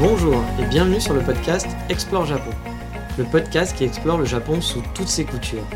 Bonjour 0.00 0.42
et 0.58 0.64
bienvenue 0.64 0.98
sur 0.98 1.12
le 1.12 1.20
podcast 1.20 1.66
Explore 1.90 2.24
Japon. 2.24 2.52
Le 3.18 3.24
podcast 3.24 3.76
qui 3.76 3.84
explore 3.84 4.16
le 4.16 4.24
Japon 4.24 4.62
sous 4.62 4.82
toutes 4.94 5.08
ses 5.08 5.26
coutures. 5.26 5.66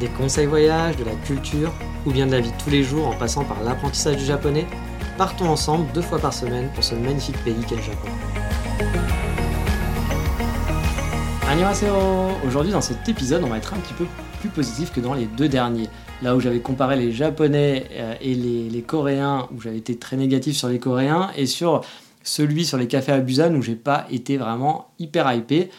Des 0.00 0.06
conseils 0.06 0.46
voyages, 0.46 0.96
de 0.96 1.04
la 1.04 1.14
culture 1.26 1.70
ou 2.06 2.10
bien 2.10 2.26
de 2.26 2.32
la 2.32 2.40
vie 2.40 2.52
tous 2.64 2.70
les 2.70 2.82
jours 2.82 3.06
en 3.06 3.12
passant 3.12 3.44
par 3.44 3.62
l'apprentissage 3.62 4.16
du 4.16 4.24
japonais, 4.24 4.64
partons 5.18 5.50
ensemble 5.50 5.92
deux 5.92 6.00
fois 6.00 6.18
par 6.18 6.32
semaine 6.32 6.70
pour 6.74 6.84
ce 6.84 6.94
magnifique 6.94 7.36
pays 7.44 7.54
qu'est 7.68 7.76
le 7.76 7.82
Japon. 7.82 8.08
Annyeonghaseyo 11.46 11.92
Aujourd'hui 12.46 12.72
dans 12.72 12.80
cet 12.80 13.06
épisode 13.10 13.44
on 13.44 13.48
va 13.48 13.58
être 13.58 13.74
un 13.74 13.78
petit 13.78 13.92
peu 13.92 14.06
plus 14.40 14.48
positif 14.48 14.90
que 14.90 15.00
dans 15.00 15.12
les 15.12 15.26
deux 15.26 15.48
derniers. 15.50 15.90
Là 16.22 16.34
où 16.34 16.40
j'avais 16.40 16.60
comparé 16.60 16.96
les 16.96 17.12
japonais 17.12 17.84
euh, 17.92 18.14
et 18.22 18.34
les 18.34 18.82
coréens, 18.82 19.48
où 19.54 19.60
j'avais 19.60 19.76
été 19.76 19.98
très 19.98 20.16
négatif 20.16 20.56
sur 20.56 20.68
les 20.68 20.78
coréens, 20.78 21.28
et 21.36 21.44
sur 21.44 21.82
celui 22.26 22.64
sur 22.64 22.78
les 22.78 22.88
cafés 22.88 23.12
à 23.12 23.20
Busan 23.20 23.54
où 23.54 23.62
j'ai 23.62 23.76
pas 23.76 24.06
été 24.10 24.36
vraiment 24.36 24.88
hyper 24.98 25.32
hypé. 25.32 25.70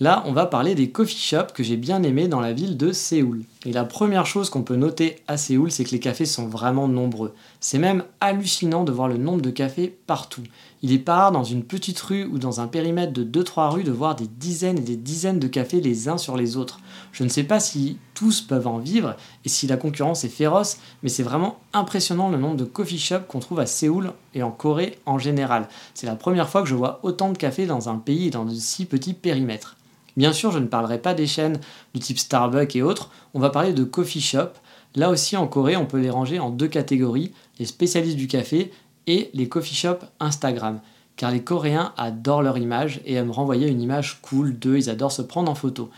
Là, 0.00 0.22
on 0.26 0.32
va 0.32 0.46
parler 0.46 0.74
des 0.74 0.90
coffee 0.90 1.16
shops 1.16 1.52
que 1.54 1.62
j'ai 1.62 1.76
bien 1.76 2.02
aimés 2.02 2.28
dans 2.28 2.40
la 2.40 2.52
ville 2.52 2.76
de 2.76 2.92
Séoul. 2.92 3.44
Et 3.66 3.72
la 3.72 3.84
première 3.84 4.26
chose 4.26 4.48
qu'on 4.48 4.62
peut 4.62 4.76
noter 4.76 5.16
à 5.26 5.36
Séoul, 5.36 5.72
c'est 5.72 5.82
que 5.82 5.90
les 5.90 5.98
cafés 5.98 6.24
sont 6.24 6.46
vraiment 6.46 6.86
nombreux. 6.86 7.34
C'est 7.58 7.80
même 7.80 8.04
hallucinant 8.20 8.84
de 8.84 8.92
voir 8.92 9.08
le 9.08 9.16
nombre 9.16 9.42
de 9.42 9.50
cafés 9.50 9.98
partout. 10.06 10.44
Il 10.82 10.92
est 10.92 11.00
pas 11.00 11.16
rare 11.16 11.32
dans 11.32 11.42
une 11.42 11.64
petite 11.64 11.98
rue 11.98 12.26
ou 12.26 12.38
dans 12.38 12.60
un 12.60 12.68
périmètre 12.68 13.12
de 13.12 13.24
2-3 13.24 13.70
rues 13.70 13.82
de 13.82 13.90
voir 13.90 14.14
des 14.14 14.28
dizaines 14.28 14.78
et 14.78 14.82
des 14.82 14.96
dizaines 14.96 15.40
de 15.40 15.48
cafés 15.48 15.80
les 15.80 16.08
uns 16.08 16.16
sur 16.16 16.36
les 16.36 16.56
autres. 16.56 16.78
Je 17.10 17.24
ne 17.24 17.28
sais 17.28 17.42
pas 17.42 17.58
si 17.58 17.98
tous 18.14 18.40
peuvent 18.40 18.68
en 18.68 18.78
vivre 18.78 19.16
et 19.44 19.48
si 19.48 19.66
la 19.66 19.76
concurrence 19.76 20.22
est 20.22 20.28
féroce, 20.28 20.78
mais 21.02 21.08
c'est 21.08 21.24
vraiment 21.24 21.58
impressionnant 21.72 22.28
le 22.28 22.38
nombre 22.38 22.56
de 22.56 22.64
coffee 22.64 23.00
shops 23.00 23.26
qu'on 23.26 23.40
trouve 23.40 23.58
à 23.58 23.66
Séoul 23.66 24.12
et 24.34 24.44
en 24.44 24.52
Corée 24.52 25.00
en 25.06 25.18
général. 25.18 25.66
C'est 25.92 26.06
la 26.06 26.14
première 26.14 26.48
fois 26.48 26.62
que 26.62 26.68
je 26.68 26.76
vois 26.76 27.00
autant 27.02 27.32
de 27.32 27.36
cafés 27.36 27.66
dans 27.66 27.88
un 27.88 27.96
pays 27.96 28.28
et 28.28 28.30
dans 28.30 28.44
de 28.44 28.54
si 28.54 28.84
petits 28.84 29.14
périmètres. 29.14 29.76
Bien 30.16 30.32
sûr, 30.32 30.50
je 30.50 30.58
ne 30.58 30.66
parlerai 30.66 30.98
pas 30.98 31.14
des 31.14 31.26
chaînes 31.26 31.60
du 31.94 32.00
type 32.00 32.18
Starbucks 32.18 32.74
et 32.74 32.82
autres, 32.82 33.10
on 33.34 33.40
va 33.40 33.50
parler 33.50 33.72
de 33.72 33.84
coffee 33.84 34.20
shop. 34.20 34.50
Là 34.94 35.10
aussi, 35.10 35.36
en 35.36 35.46
Corée, 35.46 35.76
on 35.76 35.84
peut 35.84 36.00
les 36.00 36.10
ranger 36.10 36.38
en 36.38 36.50
deux 36.50 36.68
catégories, 36.68 37.32
les 37.58 37.66
spécialistes 37.66 38.16
du 38.16 38.26
café 38.26 38.72
et 39.06 39.30
les 39.34 39.48
coffee 39.48 39.74
shops 39.74 40.04
Instagram. 40.20 40.80
Car 41.16 41.30
les 41.30 41.42
Coréens 41.42 41.92
adorent 41.96 42.42
leur 42.42 42.58
image 42.58 43.00
et 43.04 43.14
aiment 43.14 43.30
renvoyer 43.30 43.68
une 43.68 43.80
image 43.80 44.20
cool 44.22 44.58
d'eux, 44.58 44.76
ils 44.76 44.90
adorent 44.90 45.12
se 45.12 45.22
prendre 45.22 45.50
en 45.50 45.54
photo. 45.54 45.90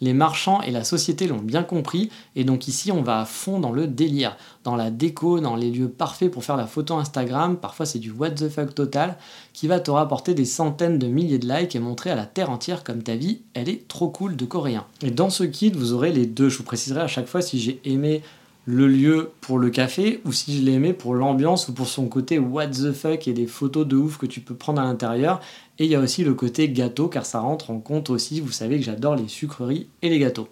Les 0.00 0.14
marchands 0.14 0.62
et 0.62 0.70
la 0.70 0.84
société 0.84 1.26
l'ont 1.26 1.42
bien 1.42 1.62
compris, 1.62 2.10
et 2.34 2.44
donc 2.44 2.68
ici 2.68 2.90
on 2.90 3.02
va 3.02 3.20
à 3.20 3.24
fond 3.24 3.60
dans 3.60 3.72
le 3.72 3.86
délire, 3.86 4.36
dans 4.64 4.76
la 4.76 4.90
déco, 4.90 5.40
dans 5.40 5.56
les 5.56 5.70
lieux 5.70 5.88
parfaits 5.88 6.30
pour 6.30 6.44
faire 6.44 6.56
la 6.56 6.66
photo 6.66 6.94
Instagram, 6.94 7.56
parfois 7.56 7.86
c'est 7.86 7.98
du 7.98 8.10
what 8.10 8.30
the 8.30 8.48
fuck 8.48 8.74
total, 8.74 9.16
qui 9.52 9.66
va 9.66 9.80
te 9.80 9.90
rapporter 9.90 10.34
des 10.34 10.44
centaines 10.44 10.98
de 10.98 11.06
milliers 11.06 11.38
de 11.38 11.46
likes 11.46 11.76
et 11.76 11.80
montrer 11.80 12.10
à 12.10 12.14
la 12.14 12.26
terre 12.26 12.50
entière 12.50 12.84
comme 12.84 13.02
ta 13.02 13.16
vie, 13.16 13.42
elle 13.54 13.68
est 13.68 13.86
trop 13.88 14.08
cool 14.08 14.36
de 14.36 14.44
coréen. 14.44 14.86
Et 15.02 15.10
dans 15.10 15.30
ce 15.30 15.44
kit, 15.44 15.70
vous 15.70 15.92
aurez 15.92 16.12
les 16.12 16.26
deux, 16.26 16.48
je 16.48 16.58
vous 16.58 16.64
préciserai 16.64 17.00
à 17.00 17.08
chaque 17.08 17.26
fois 17.26 17.42
si 17.42 17.60
j'ai 17.60 17.80
aimé 17.84 18.22
le 18.66 18.86
lieu 18.86 19.30
pour 19.40 19.58
le 19.58 19.70
café 19.70 20.20
ou 20.24 20.32
si 20.32 20.58
je 20.58 20.62
l'ai 20.62 20.72
aimé 20.72 20.92
pour 20.92 21.14
l'ambiance 21.14 21.68
ou 21.68 21.72
pour 21.72 21.88
son 21.88 22.08
côté 22.08 22.38
what 22.38 22.68
the 22.68 22.92
fuck 22.92 23.26
et 23.26 23.32
des 23.32 23.46
photos 23.46 23.86
de 23.86 23.96
ouf 23.96 24.18
que 24.18 24.26
tu 24.26 24.40
peux 24.40 24.54
prendre 24.54 24.80
à 24.80 24.84
l'intérieur. 24.84 25.40
Et 25.78 25.86
il 25.86 25.90
y 25.90 25.94
a 25.94 26.00
aussi 26.00 26.24
le 26.24 26.34
côté 26.34 26.68
gâteau 26.68 27.08
car 27.08 27.24
ça 27.24 27.40
rentre 27.40 27.70
en 27.70 27.80
compte 27.80 28.10
aussi, 28.10 28.40
vous 28.40 28.52
savez 28.52 28.78
que 28.78 28.84
j'adore 28.84 29.16
les 29.16 29.28
sucreries 29.28 29.88
et 30.02 30.10
les 30.10 30.18
gâteaux. 30.18 30.48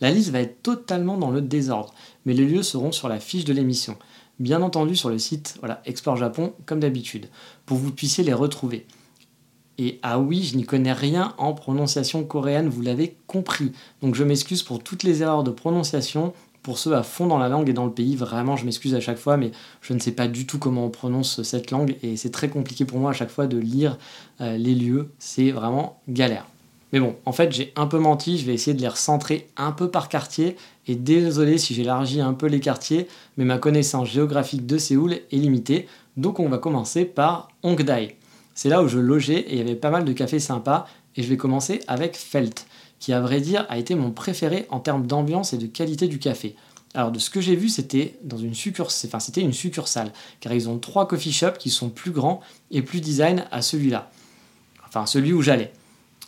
La 0.00 0.10
liste 0.10 0.30
va 0.30 0.40
être 0.40 0.62
totalement 0.62 1.18
dans 1.18 1.30
le 1.30 1.42
désordre, 1.42 1.94
mais 2.24 2.32
les 2.32 2.46
lieux 2.46 2.62
seront 2.62 2.92
sur 2.92 3.08
la 3.08 3.20
fiche 3.20 3.44
de 3.44 3.52
l'émission. 3.52 3.96
Bien 4.38 4.62
entendu 4.62 4.96
sur 4.96 5.10
le 5.10 5.18
site 5.18 5.56
voilà, 5.60 5.82
Explore 5.84 6.16
Japon 6.16 6.54
comme 6.64 6.80
d'habitude, 6.80 7.28
pour 7.66 7.76
que 7.76 7.82
vous 7.82 7.92
puissiez 7.92 8.24
les 8.24 8.32
retrouver. 8.32 8.86
Et 9.76 9.98
ah 10.02 10.18
oui, 10.18 10.42
je 10.42 10.56
n'y 10.56 10.64
connais 10.64 10.92
rien 10.92 11.34
en 11.38 11.54
prononciation 11.54 12.24
coréenne, 12.24 12.68
vous 12.68 12.82
l'avez 12.82 13.16
compris. 13.26 13.72
Donc 14.02 14.14
je 14.14 14.24
m'excuse 14.24 14.62
pour 14.62 14.82
toutes 14.82 15.02
les 15.02 15.22
erreurs 15.22 15.44
de 15.44 15.50
prononciation, 15.50 16.32
pour 16.62 16.78
ceux 16.78 16.94
à 16.94 17.02
fond 17.02 17.26
dans 17.26 17.38
la 17.38 17.48
langue 17.48 17.68
et 17.68 17.72
dans 17.72 17.86
le 17.86 17.92
pays, 17.92 18.16
vraiment, 18.16 18.56
je 18.56 18.64
m'excuse 18.64 18.94
à 18.94 19.00
chaque 19.00 19.18
fois, 19.18 19.36
mais 19.36 19.50
je 19.80 19.94
ne 19.94 19.98
sais 19.98 20.12
pas 20.12 20.28
du 20.28 20.46
tout 20.46 20.58
comment 20.58 20.84
on 20.84 20.90
prononce 20.90 21.42
cette 21.42 21.70
langue 21.70 21.96
et 22.02 22.16
c'est 22.16 22.30
très 22.30 22.48
compliqué 22.48 22.84
pour 22.84 22.98
moi 22.98 23.10
à 23.10 23.14
chaque 23.14 23.30
fois 23.30 23.46
de 23.46 23.58
lire 23.58 23.98
euh, 24.40 24.56
les 24.56 24.74
lieux. 24.74 25.10
C'est 25.18 25.50
vraiment 25.50 26.00
galère. 26.08 26.46
Mais 26.92 27.00
bon, 27.00 27.14
en 27.24 27.32
fait, 27.32 27.52
j'ai 27.52 27.72
un 27.76 27.86
peu 27.86 27.98
menti, 27.98 28.36
je 28.36 28.46
vais 28.46 28.54
essayer 28.54 28.74
de 28.74 28.80
les 28.82 28.88
recentrer 28.88 29.48
un 29.56 29.72
peu 29.72 29.90
par 29.90 30.08
quartier. 30.08 30.56
Et 30.86 30.96
désolé 30.96 31.56
si 31.56 31.72
j'élargis 31.72 32.20
un 32.20 32.34
peu 32.34 32.46
les 32.46 32.60
quartiers, 32.60 33.06
mais 33.36 33.44
ma 33.44 33.58
connaissance 33.58 34.08
géographique 34.08 34.66
de 34.66 34.76
Séoul 34.76 35.12
est 35.12 35.36
limitée. 35.36 35.86
Donc 36.16 36.40
on 36.40 36.48
va 36.48 36.58
commencer 36.58 37.04
par 37.04 37.48
Hongdae. 37.62 38.14
C'est 38.54 38.68
là 38.68 38.82
où 38.82 38.88
je 38.88 38.98
logeais 38.98 39.38
et 39.38 39.52
il 39.52 39.58
y 39.58 39.60
avait 39.60 39.76
pas 39.76 39.90
mal 39.90 40.04
de 40.04 40.12
cafés 40.12 40.40
sympas. 40.40 40.86
Et 41.16 41.22
je 41.22 41.28
vais 41.28 41.36
commencer 41.36 41.80
avec 41.86 42.16
Felt 42.16 42.66
qui 43.00 43.12
à 43.12 43.20
vrai 43.20 43.40
dire 43.40 43.66
a 43.68 43.78
été 43.78 43.96
mon 43.96 44.12
préféré 44.12 44.66
en 44.70 44.78
termes 44.78 45.06
d'ambiance 45.06 45.52
et 45.52 45.58
de 45.58 45.66
qualité 45.66 46.06
du 46.06 46.20
café. 46.20 46.54
Alors 46.94 47.10
de 47.10 47.18
ce 47.18 47.30
que 47.30 47.40
j'ai 47.40 47.56
vu, 47.56 47.68
c'était 47.68 48.18
dans 48.22 48.36
une 48.36 48.54
succursale, 48.54 50.12
car 50.40 50.52
ils 50.52 50.68
ont 50.68 50.78
trois 50.78 51.08
coffee 51.08 51.32
shops 51.32 51.58
qui 51.58 51.70
sont 51.70 51.88
plus 51.88 52.10
grands 52.10 52.40
et 52.70 52.82
plus 52.82 53.00
design 53.00 53.44
à 53.50 53.62
celui-là. 53.62 54.10
Enfin 54.86 55.06
celui 55.06 55.32
où 55.32 55.42
j'allais. 55.42 55.72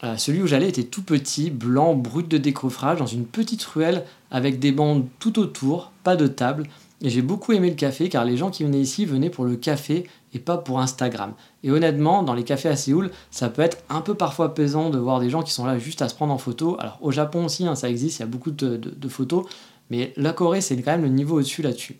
Euh, 0.05 0.17
celui 0.17 0.43
où 0.43 0.47
j'allais 0.49 0.69
était 0.69 0.83
tout 0.83 1.03
petit, 1.03 1.51
blanc, 1.51 1.95
brut 1.95 2.27
de 2.27 2.39
décoffrage, 2.39 2.99
dans 2.99 3.07
une 3.07 3.27
petite 3.27 3.63
ruelle 3.63 4.05
avec 4.31 4.59
des 4.59 4.73
bandes 4.73 5.07
tout 5.21 5.39
autour, 5.39 5.93
pas 6.03 6.17
de 6.17 6.27
table, 6.27 6.69
et 7.03 7.11
j'ai 7.11 7.21
beaucoup 7.21 7.53
aimé 7.53 7.69
le 7.69 7.75
café 7.75 8.09
car 8.09 8.25
les 8.25 8.37
gens 8.37 8.51
qui 8.51 8.63
venaient 8.63 8.81
ici 8.81 9.05
venaient 9.05 9.29
pour 9.29 9.45
le 9.45 9.57
café 9.57 10.07
et 10.33 10.39
pas 10.39 10.57
pour 10.57 10.81
Instagram. 10.81 11.35
Et 11.65 11.71
honnêtement, 11.71 12.23
dans 12.23 12.33
les 12.33 12.45
cafés 12.45 12.69
à 12.69 12.77
Séoul, 12.77 13.11
ça 13.31 13.49
peut 13.49 13.61
être 13.61 13.79
un 13.91 14.01
peu 14.01 14.15
parfois 14.15 14.55
pesant 14.55 14.89
de 14.89 14.99
voir 14.99 15.19
des 15.19 15.29
gens 15.29 15.43
qui 15.43 15.53
sont 15.53 15.67
là 15.67 15.79
juste 15.79 16.01
à 16.01 16.09
se 16.09 16.15
prendre 16.15 16.33
en 16.33 16.39
photo. 16.39 16.77
Alors 16.79 16.99
au 17.03 17.11
Japon 17.11 17.45
aussi, 17.45 17.67
hein, 17.67 17.75
ça 17.75 17.91
existe, 17.91 18.19
il 18.19 18.21
y 18.21 18.23
a 18.23 18.27
beaucoup 18.27 18.53
de, 18.53 19.09
photos, 19.09 19.45
mais 19.91 20.13
la 20.17 20.33
Corée, 20.33 20.61
c'est 20.61 20.81
quand 20.81 20.93
même 20.93 21.03
le 21.03 21.09
niveau 21.09 21.39
au-dessus 21.39 21.63
là-dessus. 21.63 21.97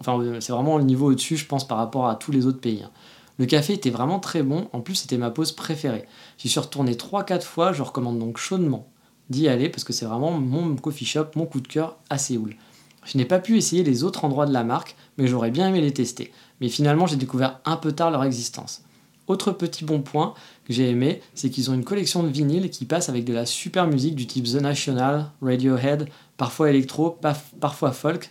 Enfin, 0.00 0.20
euh, 0.20 0.40
c'est 0.40 0.52
vraiment 0.52 0.76
le 0.76 0.84
niveau 0.84 1.10
au-dessus, 1.10 1.36
je 1.36 1.46
pense, 1.46 1.66
par 1.66 1.78
rapport 1.78 2.06
à 2.06 2.14
tous 2.14 2.30
les 2.30 2.46
autres 2.46 2.60
pays. 2.60 2.82
Hein. 2.84 2.90
Le 3.38 3.46
café 3.46 3.72
était 3.72 3.90
vraiment 3.90 4.20
très 4.20 4.42
bon, 4.42 4.68
en 4.72 4.80
plus 4.80 4.96
c'était 4.96 5.16
ma 5.16 5.30
pause 5.30 5.52
préférée. 5.52 6.04
J'y 6.36 6.50
suis 6.50 6.60
retourné 6.60 6.94
3-4 6.94 7.42
fois, 7.42 7.72
je 7.72 7.82
recommande 7.82 8.18
donc 8.18 8.36
chaudement 8.36 8.86
d'y 9.30 9.48
aller 9.48 9.70
parce 9.70 9.84
que 9.84 9.94
c'est 9.94 10.04
vraiment 10.04 10.32
mon 10.32 10.76
coffee 10.76 11.06
shop, 11.06 11.28
mon 11.36 11.46
coup 11.46 11.60
de 11.60 11.68
cœur 11.68 11.96
à 12.10 12.18
Séoul. 12.18 12.56
Je 13.04 13.18
n'ai 13.18 13.24
pas 13.24 13.38
pu 13.38 13.56
essayer 13.56 13.82
les 13.82 14.04
autres 14.04 14.24
endroits 14.24 14.46
de 14.46 14.52
la 14.52 14.64
marque, 14.64 14.96
mais 15.18 15.26
j'aurais 15.26 15.50
bien 15.50 15.68
aimé 15.68 15.80
les 15.80 15.92
tester. 15.92 16.32
Mais 16.60 16.68
finalement, 16.68 17.06
j'ai 17.06 17.16
découvert 17.16 17.60
un 17.64 17.76
peu 17.76 17.92
tard 17.92 18.10
leur 18.10 18.24
existence. 18.24 18.82
Autre 19.28 19.52
petit 19.52 19.84
bon 19.84 20.00
point 20.00 20.34
que 20.64 20.72
j'ai 20.72 20.90
aimé, 20.90 21.22
c'est 21.34 21.50
qu'ils 21.50 21.70
ont 21.70 21.74
une 21.74 21.84
collection 21.84 22.22
de 22.22 22.28
vinyles 22.28 22.70
qui 22.70 22.84
passe 22.84 23.08
avec 23.08 23.24
de 23.24 23.32
la 23.32 23.46
super 23.46 23.86
musique 23.86 24.14
du 24.14 24.26
type 24.26 24.44
The 24.44 24.60
National, 24.60 25.30
Radiohead, 25.40 26.08
parfois 26.36 26.70
électro, 26.70 27.18
parfois 27.60 27.92
folk. 27.92 28.30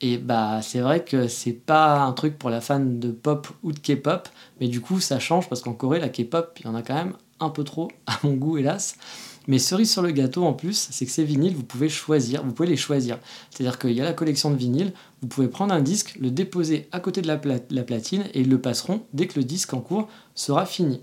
Et 0.00 0.16
bah 0.16 0.60
c'est 0.62 0.78
vrai 0.78 1.04
que 1.04 1.26
c'est 1.26 1.52
pas 1.52 2.00
un 2.00 2.12
truc 2.12 2.38
pour 2.38 2.50
la 2.50 2.60
fan 2.60 3.00
de 3.00 3.10
pop 3.10 3.48
ou 3.64 3.72
de 3.72 3.80
K-pop, 3.80 4.28
mais 4.60 4.68
du 4.68 4.80
coup 4.80 5.00
ça 5.00 5.18
change 5.18 5.48
parce 5.48 5.60
qu'en 5.60 5.72
Corée 5.72 5.98
la 5.98 6.08
K-pop, 6.08 6.56
il 6.60 6.66
y 6.66 6.68
en 6.68 6.76
a 6.76 6.82
quand 6.82 6.94
même 6.94 7.14
un 7.40 7.50
peu 7.50 7.64
trop 7.64 7.88
à 8.06 8.18
mon 8.22 8.34
goût 8.34 8.58
hélas. 8.58 8.96
Mais 9.48 9.58
cerise 9.58 9.90
sur 9.90 10.02
le 10.02 10.10
gâteau 10.10 10.44
en 10.44 10.52
plus, 10.52 10.88
c'est 10.90 11.06
que 11.06 11.10
ces 11.10 11.24
vinyles, 11.24 11.56
vous 11.56 11.62
pouvez 11.62 11.88
choisir, 11.88 12.44
vous 12.44 12.52
pouvez 12.52 12.68
les 12.68 12.76
choisir. 12.76 13.18
C'est-à-dire 13.50 13.78
qu'il 13.78 13.92
y 13.92 14.00
a 14.02 14.04
la 14.04 14.12
collection 14.12 14.50
de 14.50 14.56
vinyles, 14.56 14.92
vous 15.22 15.28
pouvez 15.28 15.48
prendre 15.48 15.72
un 15.72 15.80
disque, 15.80 16.16
le 16.20 16.30
déposer 16.30 16.86
à 16.92 17.00
côté 17.00 17.22
de 17.22 17.26
la, 17.26 17.38
platine 17.38 18.24
et 18.34 18.42
ils 18.42 18.50
le 18.50 18.60
passeront 18.60 19.00
dès 19.14 19.26
que 19.26 19.38
le 19.38 19.44
disque 19.44 19.72
en 19.72 19.80
cours 19.80 20.06
sera 20.34 20.66
fini. 20.66 21.00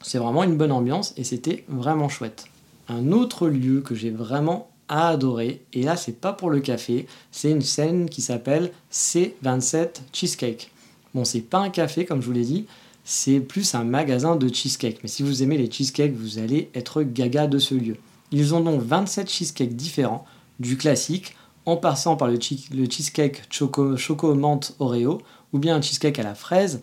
C'est 0.00 0.18
vraiment 0.18 0.44
une 0.44 0.56
bonne 0.56 0.70
ambiance 0.70 1.12
et 1.16 1.24
c'était 1.24 1.64
vraiment 1.68 2.08
chouette. 2.08 2.44
Un 2.88 3.10
autre 3.10 3.48
lieu 3.48 3.80
que 3.80 3.96
j'ai 3.96 4.10
vraiment 4.10 4.70
adoré, 4.88 5.64
et 5.72 5.82
là 5.82 5.96
c'est 5.96 6.20
pas 6.20 6.32
pour 6.32 6.50
le 6.50 6.60
café, 6.60 7.06
c'est 7.30 7.50
une 7.50 7.62
scène 7.62 8.08
qui 8.08 8.20
s'appelle 8.20 8.72
C27 8.92 10.02
Cheesecake. 10.12 10.70
Bon, 11.14 11.24
c'est 11.24 11.40
pas 11.40 11.58
un 11.58 11.70
café 11.70 12.04
comme 12.04 12.20
je 12.20 12.26
vous 12.26 12.32
l'ai 12.32 12.44
dit, 12.44 12.66
c'est 13.04 13.40
plus 13.40 13.74
un 13.74 13.84
magasin 13.84 14.36
de 14.36 14.52
cheesecake. 14.52 15.00
Mais 15.02 15.08
si 15.08 15.22
vous 15.22 15.42
aimez 15.42 15.58
les 15.58 15.70
cheesecakes, 15.70 16.14
vous 16.14 16.38
allez 16.38 16.70
être 16.74 17.02
gaga 17.02 17.46
de 17.46 17.58
ce 17.58 17.74
lieu. 17.74 17.96
Ils 18.30 18.54
ont 18.54 18.60
donc 18.60 18.82
27 18.82 19.30
cheesecakes 19.30 19.76
différents, 19.76 20.24
du 20.60 20.76
classique 20.76 21.36
en 21.66 21.76
passant 21.76 22.16
par 22.16 22.28
le, 22.28 22.38
cheesecake 22.40 23.42
choco, 23.50 24.34
menthe 24.34 24.74
Oreo, 24.78 25.22
ou 25.52 25.58
bien 25.58 25.76
un 25.76 25.82
cheesecake 25.82 26.18
à 26.18 26.22
la 26.22 26.34
fraise, 26.34 26.80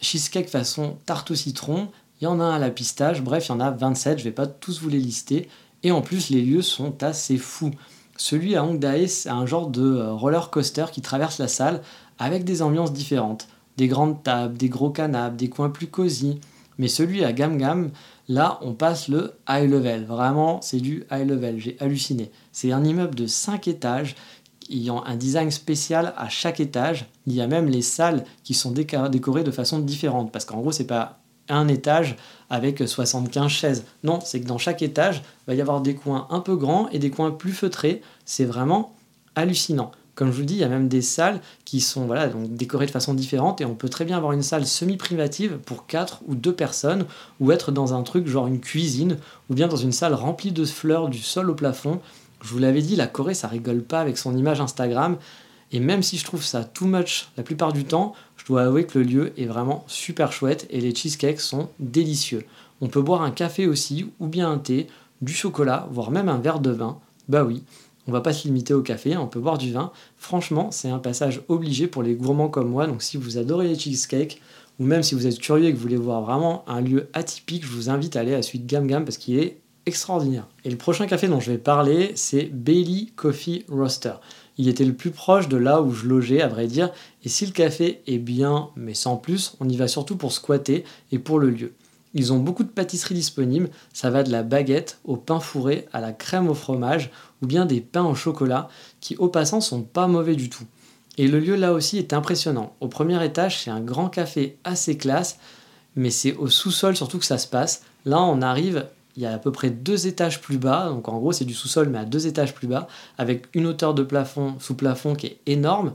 cheesecake 0.00 0.48
façon 0.48 0.98
tarte 1.06 1.30
au 1.30 1.34
citron, 1.34 1.88
il 2.20 2.24
y 2.24 2.26
en 2.26 2.40
a 2.40 2.44
un 2.44 2.54
à 2.54 2.58
la 2.58 2.70
pistache, 2.70 3.22
bref, 3.22 3.46
il 3.48 3.52
y 3.52 3.54
en 3.54 3.60
a 3.60 3.70
27, 3.70 4.18
je 4.18 4.24
vais 4.24 4.30
pas 4.30 4.46
tous 4.46 4.80
vous 4.80 4.88
les 4.88 4.98
lister. 4.98 5.48
Et 5.82 5.90
en 5.90 6.00
plus, 6.00 6.30
les 6.30 6.42
lieux 6.42 6.62
sont 6.62 7.02
assez 7.02 7.36
fous. 7.36 7.72
Celui 8.16 8.54
à 8.56 8.64
Hongdae, 8.64 9.08
c'est 9.08 9.28
un 9.28 9.46
genre 9.46 9.68
de 9.68 9.82
euh, 9.82 10.12
roller 10.12 10.50
coaster 10.50 10.86
qui 10.92 11.02
traverse 11.02 11.38
la 11.38 11.48
salle 11.48 11.82
avec 12.18 12.44
des 12.44 12.62
ambiances 12.62 12.92
différentes. 12.92 13.48
Des 13.76 13.88
grandes 13.88 14.22
tables, 14.22 14.56
des 14.56 14.68
gros 14.68 14.90
canapes, 14.90 15.36
des 15.36 15.48
coins 15.48 15.70
plus 15.70 15.88
cosy. 15.88 16.40
Mais 16.78 16.88
celui 16.88 17.24
à 17.24 17.32
Gam 17.32 17.56
Gam, 17.56 17.90
là, 18.28 18.58
on 18.62 18.74
passe 18.74 19.08
le 19.08 19.34
high 19.48 19.68
level. 19.70 20.04
Vraiment, 20.04 20.60
c'est 20.60 20.80
du 20.80 21.04
high 21.10 21.28
level. 21.28 21.60
J'ai 21.60 21.76
halluciné. 21.80 22.30
C'est 22.52 22.72
un 22.72 22.84
immeuble 22.84 23.14
de 23.14 23.26
5 23.26 23.68
étages 23.68 24.16
ayant 24.70 25.04
un 25.04 25.16
design 25.16 25.50
spécial 25.50 26.14
à 26.16 26.28
chaque 26.28 26.60
étage. 26.60 27.06
Il 27.26 27.34
y 27.34 27.40
a 27.40 27.46
même 27.46 27.68
les 27.68 27.82
salles 27.82 28.24
qui 28.42 28.54
sont 28.54 28.72
décorées 28.72 29.44
de 29.44 29.50
façon 29.50 29.78
différente. 29.78 30.32
Parce 30.32 30.44
qu'en 30.44 30.60
gros, 30.60 30.72
c'est 30.72 30.86
pas 30.86 31.20
un 31.48 31.68
étage 31.68 32.16
avec 32.50 32.86
75 32.86 33.50
chaises. 33.50 33.84
Non, 34.02 34.18
c'est 34.24 34.40
que 34.40 34.46
dans 34.46 34.58
chaque 34.58 34.82
étage, 34.82 35.18
il 35.18 35.46
va 35.48 35.54
y 35.54 35.60
avoir 35.60 35.80
des 35.80 35.94
coins 35.94 36.26
un 36.30 36.40
peu 36.40 36.56
grands 36.56 36.88
et 36.88 36.98
des 36.98 37.10
coins 37.10 37.30
plus 37.30 37.52
feutrés. 37.52 38.02
C'est 38.24 38.44
vraiment 38.44 38.94
hallucinant. 39.34 39.92
Comme 40.14 40.30
je 40.30 40.36
vous 40.36 40.44
dis, 40.44 40.54
il 40.54 40.60
y 40.60 40.64
a 40.64 40.68
même 40.68 40.88
des 40.88 41.02
salles 41.02 41.40
qui 41.64 41.80
sont 41.80 42.08
décorées 42.48 42.86
de 42.86 42.90
façon 42.90 43.14
différente 43.14 43.60
et 43.60 43.64
on 43.64 43.74
peut 43.74 43.88
très 43.88 44.04
bien 44.04 44.16
avoir 44.16 44.32
une 44.32 44.42
salle 44.42 44.66
semi-privative 44.66 45.58
pour 45.64 45.86
4 45.86 46.22
ou 46.26 46.34
2 46.34 46.52
personnes 46.52 47.06
ou 47.40 47.50
être 47.50 47.72
dans 47.72 47.94
un 47.94 48.02
truc 48.02 48.28
genre 48.28 48.46
une 48.46 48.60
cuisine 48.60 49.18
ou 49.50 49.54
bien 49.54 49.66
dans 49.66 49.76
une 49.76 49.92
salle 49.92 50.14
remplie 50.14 50.52
de 50.52 50.64
fleurs 50.64 51.08
du 51.08 51.18
sol 51.18 51.50
au 51.50 51.54
plafond. 51.54 52.00
Je 52.42 52.50
vous 52.50 52.58
l'avais 52.58 52.82
dit, 52.82 52.94
la 52.94 53.06
Corée, 53.06 53.34
ça 53.34 53.48
rigole 53.48 53.82
pas 53.82 54.00
avec 54.00 54.18
son 54.18 54.36
image 54.36 54.60
Instagram. 54.60 55.16
Et 55.72 55.80
même 55.80 56.02
si 56.04 56.18
je 56.18 56.24
trouve 56.24 56.44
ça 56.44 56.62
too 56.62 56.86
much 56.86 57.28
la 57.36 57.42
plupart 57.42 57.72
du 57.72 57.84
temps, 57.84 58.14
je 58.36 58.44
dois 58.44 58.62
avouer 58.62 58.86
que 58.86 58.98
le 58.98 59.04
lieu 59.04 59.32
est 59.36 59.46
vraiment 59.46 59.82
super 59.88 60.30
chouette 60.30 60.66
et 60.70 60.80
les 60.80 60.94
cheesecakes 60.94 61.40
sont 61.40 61.70
délicieux. 61.80 62.44
On 62.80 62.86
peut 62.86 63.02
boire 63.02 63.22
un 63.22 63.30
café 63.30 63.66
aussi, 63.66 64.10
ou 64.20 64.28
bien 64.28 64.50
un 64.50 64.58
thé, 64.58 64.86
du 65.22 65.32
chocolat, 65.32 65.88
voire 65.90 66.10
même 66.10 66.28
un 66.28 66.38
verre 66.38 66.60
de 66.60 66.70
vin. 66.70 66.98
Bah 67.28 67.42
oui, 67.42 67.62
on 68.06 68.12
va 68.12 68.20
pas 68.20 68.32
se 68.32 68.46
limiter 68.46 68.74
au 68.74 68.82
café, 68.82 69.16
on 69.16 69.26
peut 69.26 69.40
boire 69.40 69.58
du 69.58 69.72
vin. 69.72 69.92
Franchement, 70.16 70.70
c'est 70.70 70.90
un 70.90 70.98
passage 70.98 71.42
obligé 71.48 71.86
pour 71.86 72.02
les 72.02 72.14
gourmands 72.14 72.48
comme 72.48 72.68
moi. 72.68 72.86
Donc 72.86 73.02
si 73.02 73.16
vous 73.16 73.38
adorez 73.38 73.68
les 73.68 73.78
cheesecakes, 73.78 74.40
ou 74.78 74.84
même 74.84 75.02
si 75.02 75.14
vous 75.14 75.26
êtes 75.26 75.38
curieux 75.38 75.66
et 75.66 75.70
que 75.70 75.76
vous 75.76 75.82
voulez 75.82 75.96
voir 75.96 76.22
vraiment 76.22 76.64
un 76.66 76.80
lieu 76.80 77.08
atypique, 77.12 77.64
je 77.64 77.70
vous 77.70 77.90
invite 77.90 78.16
à 78.16 78.20
aller 78.20 78.34
à 78.34 78.42
suite 78.42 78.66
Gam 78.66 78.86
Gam 78.86 79.04
parce 79.04 79.18
qu'il 79.18 79.38
est 79.38 79.58
extraordinaire. 79.86 80.48
Et 80.64 80.70
le 80.70 80.76
prochain 80.76 81.06
café 81.06 81.28
dont 81.28 81.40
je 81.40 81.52
vais 81.52 81.58
parler, 81.58 82.12
c'est 82.14 82.44
Bailey 82.44 83.08
Coffee 83.16 83.64
Roaster 83.68 84.14
il 84.56 84.68
était 84.68 84.84
le 84.84 84.94
plus 84.94 85.10
proche 85.10 85.48
de 85.48 85.56
là 85.56 85.82
où 85.82 85.92
je 85.92 86.06
logeais, 86.06 86.40
à 86.40 86.48
vrai 86.48 86.66
dire, 86.66 86.90
et 87.24 87.28
si 87.28 87.46
le 87.46 87.52
café 87.52 88.02
est 88.06 88.18
bien, 88.18 88.70
mais 88.76 88.94
sans 88.94 89.16
plus, 89.16 89.56
on 89.60 89.68
y 89.68 89.76
va 89.76 89.88
surtout 89.88 90.16
pour 90.16 90.32
squatter 90.32 90.84
et 91.12 91.18
pour 91.18 91.38
le 91.38 91.50
lieu. 91.50 91.72
Ils 92.14 92.32
ont 92.32 92.38
beaucoup 92.38 92.62
de 92.62 92.68
pâtisseries 92.68 93.14
disponibles, 93.14 93.70
ça 93.92 94.08
va 94.08 94.22
de 94.22 94.30
la 94.30 94.42
baguette 94.42 94.98
au 95.04 95.16
pain 95.16 95.40
fourré 95.40 95.86
à 95.92 96.00
la 96.00 96.12
crème 96.12 96.48
au 96.48 96.54
fromage, 96.54 97.10
ou 97.42 97.46
bien 97.46 97.66
des 97.66 97.80
pains 97.80 98.04
au 98.04 98.14
chocolat, 98.14 98.68
qui 99.00 99.16
au 99.16 99.28
passant 99.28 99.60
sont 99.60 99.82
pas 99.82 100.06
mauvais 100.06 100.36
du 100.36 100.48
tout. 100.48 100.64
Et 101.18 101.28
le 101.28 101.38
lieu 101.38 101.56
là 101.56 101.72
aussi 101.72 101.98
est 101.98 102.12
impressionnant. 102.12 102.74
Au 102.80 102.88
premier 102.88 103.22
étage, 103.24 103.62
c'est 103.62 103.70
un 103.70 103.80
grand 103.80 104.08
café 104.08 104.58
assez 104.64 104.96
classe, 104.96 105.38
mais 105.96 106.10
c'est 106.10 106.34
au 106.34 106.48
sous-sol 106.48 106.96
surtout 106.96 107.18
que 107.18 107.24
ça 107.24 107.38
se 107.38 107.46
passe. 107.46 107.82
Là, 108.04 108.20
on 108.20 108.42
arrive 108.42 108.86
il 109.16 109.22
y 109.22 109.26
a 109.26 109.32
à 109.32 109.38
peu 109.38 109.52
près 109.52 109.70
deux 109.70 110.06
étages 110.06 110.40
plus 110.40 110.58
bas, 110.58 110.88
donc 110.88 111.08
en 111.08 111.18
gros 111.18 111.32
c'est 111.32 111.44
du 111.44 111.54
sous-sol 111.54 111.88
mais 111.88 111.98
à 111.98 112.04
deux 112.04 112.26
étages 112.26 112.52
plus 112.52 112.66
bas, 112.66 112.88
avec 113.16 113.46
une 113.54 113.66
hauteur 113.66 113.94
de 113.94 114.02
plafond 114.02 114.56
sous 114.58 114.74
plafond 114.74 115.14
qui 115.14 115.26
est 115.26 115.38
énorme. 115.46 115.92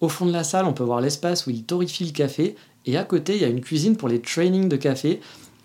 Au 0.00 0.08
fond 0.08 0.26
de 0.26 0.32
la 0.32 0.42
salle, 0.42 0.64
on 0.64 0.72
peut 0.72 0.82
voir 0.82 1.00
l'espace 1.00 1.46
où 1.46 1.50
ils 1.50 1.64
torrifient 1.64 2.06
le 2.06 2.12
café, 2.12 2.56
et 2.86 2.96
à 2.96 3.04
côté, 3.04 3.36
il 3.36 3.42
y 3.42 3.44
a 3.44 3.48
une 3.48 3.60
cuisine 3.60 3.96
pour 3.96 4.08
les 4.08 4.20
trainings 4.20 4.68
de 4.68 4.76
café, 4.76 5.20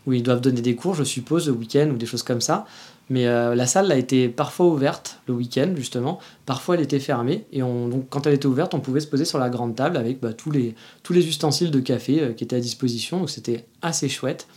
où 0.07 0.13
ils 0.13 0.23
doivent 0.23 0.41
donner 0.41 0.61
des 0.61 0.75
cours, 0.75 0.95
je 0.95 1.03
suppose, 1.03 1.47
le 1.47 1.53
week-end 1.53 1.89
ou 1.93 1.97
des 1.97 2.07
choses 2.07 2.23
comme 2.23 2.41
ça. 2.41 2.65
Mais 3.09 3.27
euh, 3.27 3.55
la 3.55 3.67
salle 3.67 3.91
a 3.91 3.97
été 3.97 4.29
parfois 4.29 4.65
ouverte 4.67 5.19
le 5.27 5.33
week-end, 5.33 5.73
justement. 5.75 6.19
Parfois, 6.45 6.75
elle 6.75 6.81
était 6.81 6.99
fermée. 6.99 7.45
Et 7.51 7.59
donc, 7.59 8.05
quand 8.09 8.25
elle 8.25 8.33
était 8.33 8.47
ouverte, 8.47 8.73
on 8.73 8.79
pouvait 8.79 9.01
se 9.01 9.07
poser 9.07 9.25
sur 9.25 9.37
la 9.37 9.49
grande 9.49 9.75
table 9.75 9.97
avec 9.97 10.19
bah, 10.19 10.33
tous, 10.33 10.51
les, 10.51 10.75
ustensiles 11.09 11.71
de 11.71 11.79
café 11.79 12.21
euh, 12.21 12.33
qui 12.33 12.43
étaient 12.43 12.55
à 12.55 12.61
disposition. 12.61 13.19
Donc, 13.19 13.29
c'était 13.29 13.65
assez 13.81 14.09
chouette. 14.09 14.47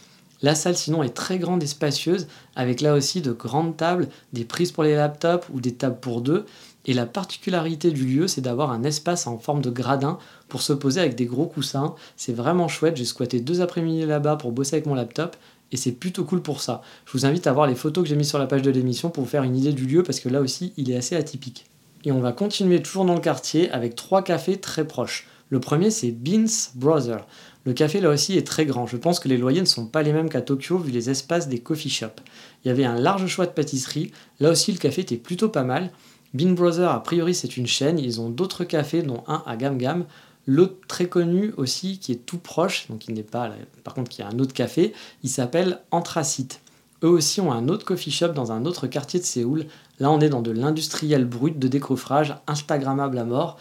La 0.43 0.55
salle 0.55 0.76
sinon 0.76 1.02
est 1.02 1.11
très 1.11 1.38
grande 1.38 1.62
et 1.62 1.67
spacieuse, 1.67 2.26
avec 2.56 2.81
là 2.81 2.94
aussi 2.94 3.20
de 3.20 3.32
grandes 3.32 3.76
tables, 3.76 4.08
des 4.32 4.44
prises 4.44 4.73
pour 4.73 4.85
les 4.85 4.94
laptops 4.94 5.47
ou 5.52 5.61
des 5.61 5.75
tables 5.75 6.00
pour 6.00 6.23
deux. 6.23 6.47
Et 6.90 6.92
la 6.92 7.06
particularité 7.06 7.92
du 7.92 8.04
lieu, 8.04 8.26
c'est 8.26 8.40
d'avoir 8.40 8.72
un 8.72 8.82
espace 8.82 9.28
en 9.28 9.38
forme 9.38 9.62
de 9.62 9.70
gradin 9.70 10.19
pour 10.48 10.60
se 10.60 10.72
poser 10.72 11.00
avec 11.00 11.14
des 11.14 11.25
gros 11.25 11.46
coussins. 11.46 11.94
C'est 12.16 12.32
vraiment 12.32 12.66
chouette, 12.66 12.96
j'ai 12.96 13.04
squatté 13.04 13.38
deux 13.38 13.60
après-midi 13.60 14.06
là-bas 14.06 14.34
pour 14.34 14.50
bosser 14.50 14.75
avec 14.75 14.87
mon 14.87 14.96
laptop. 14.96 15.37
Et 15.70 15.76
c'est 15.76 15.92
plutôt 15.92 16.25
cool 16.25 16.42
pour 16.42 16.60
ça. 16.60 16.82
Je 17.06 17.12
vous 17.12 17.26
invite 17.26 17.46
à 17.46 17.52
voir 17.52 17.69
les 17.69 17.76
photos 17.76 18.02
que 18.02 18.10
j'ai 18.10 18.16
mises 18.16 18.31
sur 18.31 18.40
la 18.40 18.48
page 18.48 18.62
de 18.62 18.72
l'émission 18.72 19.08
pour 19.08 19.22
vous 19.22 19.31
faire 19.31 19.44
une 19.44 19.56
idée 19.56 19.72
du 19.72 19.87
lieu 19.87 20.02
parce 20.02 20.19
que 20.19 20.28
là 20.28 20.40
aussi 20.40 20.72
il 20.76 20.90
est 20.90 20.96
assez 20.96 21.14
atypique. 21.14 21.66
Et 22.02 22.10
on 22.10 22.19
va 22.19 22.32
continuer 22.32 22.82
toujours 22.82 23.04
dans 23.04 23.14
le 23.14 23.20
quartier 23.20 23.70
avec 23.70 23.94
trois 23.94 24.25
cafés 24.25 24.56
très 24.56 24.84
proches. 24.84 25.28
Le 25.48 25.60
premier 25.60 25.92
c'est 25.92 26.10
Beans 26.10 26.72
Brother. 26.75 27.25
Le 27.66 27.72
café 27.72 28.00
là 28.00 28.08
aussi 28.08 28.37
est 28.37 28.44
très 28.44 28.66
grand. 28.66 28.88
Je 28.88 28.96
pense 28.96 29.20
que 29.20 29.28
les 29.28 29.37
loyers 29.37 29.60
ne 29.60 29.66
sont 29.66 29.87
pas 29.87 30.02
les 30.02 30.12
mêmes 30.12 30.28
qu'à 30.28 30.40
Tokyo 30.40 30.78
vu 30.78 30.90
les 30.90 31.08
espaces 31.08 31.46
des 31.46 31.60
coffee 31.60 31.88
shops. 31.88 32.20
Il 32.64 32.69
y 32.69 32.70
avait 32.72 32.84
un 32.84 32.98
large 32.98 33.28
choix 33.28 33.46
de 33.46 33.52
pâtisseries. 33.52 34.10
Là 34.40 34.50
aussi, 34.50 34.72
le 34.72 34.78
café 34.78 35.02
était 35.02 35.16
plutôt 35.16 35.50
pas 35.50 35.62
mal. 35.62 35.92
Bean 36.32 36.52
Brothers, 36.52 36.90
a 36.90 37.02
priori, 37.02 37.34
c'est 37.34 37.56
une 37.56 37.66
chaîne. 37.66 37.98
Ils 37.98 38.20
ont 38.20 38.30
d'autres 38.30 38.64
cafés, 38.64 39.02
dont 39.02 39.24
un 39.26 39.42
à 39.46 39.56
Gam 39.56 39.76
Gam. 39.78 40.04
L'autre 40.46 40.76
très 40.88 41.06
connu 41.06 41.52
aussi, 41.56 41.98
qui 41.98 42.12
est 42.12 42.26
tout 42.26 42.38
proche, 42.38 42.86
donc 42.88 43.08
il 43.08 43.14
n'est 43.14 43.22
pas, 43.22 43.50
par 43.84 43.94
contre, 43.94 44.10
qui 44.10 44.22
a 44.22 44.28
un 44.28 44.38
autre 44.38 44.54
café, 44.54 44.92
il 45.22 45.28
s'appelle 45.28 45.80
Anthracite. 45.90 46.60
Eux 47.02 47.08
aussi 47.08 47.40
ont 47.40 47.52
un 47.52 47.68
autre 47.68 47.84
coffee 47.84 48.10
shop 48.10 48.28
dans 48.28 48.52
un 48.52 48.64
autre 48.64 48.86
quartier 48.86 49.20
de 49.20 49.24
Séoul. 49.24 49.66
Là, 50.00 50.10
on 50.10 50.20
est 50.20 50.28
dans 50.28 50.42
de 50.42 50.50
l'industriel 50.50 51.24
brut 51.24 51.58
de 51.58 51.68
décoffrage, 51.68 52.36
Instagrammable 52.46 53.18
à 53.18 53.24
mort. 53.24 53.58